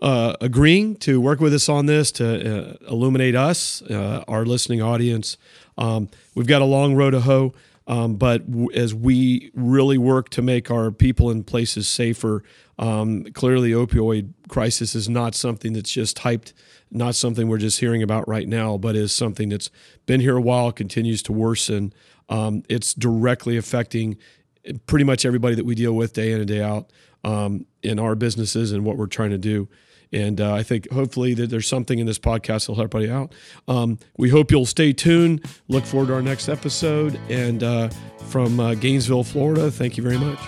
uh, 0.00 0.34
agreeing 0.40 0.96
to 0.96 1.20
work 1.20 1.40
with 1.40 1.52
us 1.52 1.68
on 1.68 1.86
this 1.86 2.12
to 2.12 2.26
uh, 2.26 2.76
illuminate 2.88 3.34
us, 3.34 3.82
uh, 3.82 4.24
our 4.28 4.44
listening 4.44 4.80
audience. 4.80 5.36
Um, 5.76 6.08
we've 6.34 6.46
got 6.46 6.62
a 6.62 6.66
long 6.66 6.94
road 6.94 7.10
to 7.10 7.20
hoe, 7.20 7.54
um, 7.86 8.16
but 8.16 8.48
w- 8.50 8.70
as 8.72 8.94
we 8.94 9.50
really 9.54 9.98
work 9.98 10.28
to 10.30 10.42
make 10.42 10.70
our 10.70 10.90
people 10.90 11.30
and 11.30 11.46
places 11.46 11.88
safer, 11.88 12.44
um, 12.78 13.24
clearly, 13.32 13.70
opioid 13.72 14.34
crisis 14.48 14.94
is 14.94 15.08
not 15.08 15.34
something 15.34 15.72
that's 15.72 15.90
just 15.90 16.18
hyped, 16.18 16.52
not 16.92 17.16
something 17.16 17.48
we're 17.48 17.58
just 17.58 17.80
hearing 17.80 18.02
about 18.02 18.28
right 18.28 18.46
now, 18.46 18.76
but 18.76 18.94
is 18.94 19.12
something 19.12 19.48
that's 19.48 19.70
been 20.06 20.20
here 20.20 20.36
a 20.36 20.40
while, 20.40 20.70
continues 20.70 21.22
to 21.24 21.32
worsen. 21.32 21.92
Um, 22.28 22.62
it's 22.68 22.94
directly 22.94 23.56
affecting 23.56 24.16
pretty 24.86 25.04
much 25.04 25.24
everybody 25.24 25.54
that 25.56 25.64
we 25.64 25.74
deal 25.74 25.92
with 25.94 26.12
day 26.12 26.30
in 26.32 26.38
and 26.38 26.46
day 26.48 26.62
out 26.62 26.90
um, 27.24 27.66
in 27.82 27.98
our 27.98 28.14
businesses 28.14 28.70
and 28.70 28.84
what 28.84 28.96
we're 28.96 29.06
trying 29.06 29.30
to 29.30 29.38
do. 29.38 29.68
And 30.12 30.40
uh, 30.40 30.54
I 30.54 30.62
think 30.62 30.90
hopefully 30.90 31.34
that 31.34 31.50
there's 31.50 31.68
something 31.68 31.98
in 31.98 32.06
this 32.06 32.18
podcast 32.18 32.66
that'll 32.66 32.76
help 32.76 32.94
everybody 32.94 33.10
out. 33.10 33.32
Um, 33.66 33.98
we 34.16 34.30
hope 34.30 34.50
you'll 34.50 34.66
stay 34.66 34.92
tuned. 34.92 35.44
Look 35.68 35.84
forward 35.84 36.08
to 36.08 36.14
our 36.14 36.22
next 36.22 36.48
episode. 36.48 37.18
And 37.28 37.62
uh, 37.62 37.88
from 38.28 38.58
uh, 38.60 38.74
Gainesville, 38.74 39.24
Florida, 39.24 39.70
thank 39.70 39.96
you 39.96 40.02
very 40.02 40.18
much. 40.18 40.38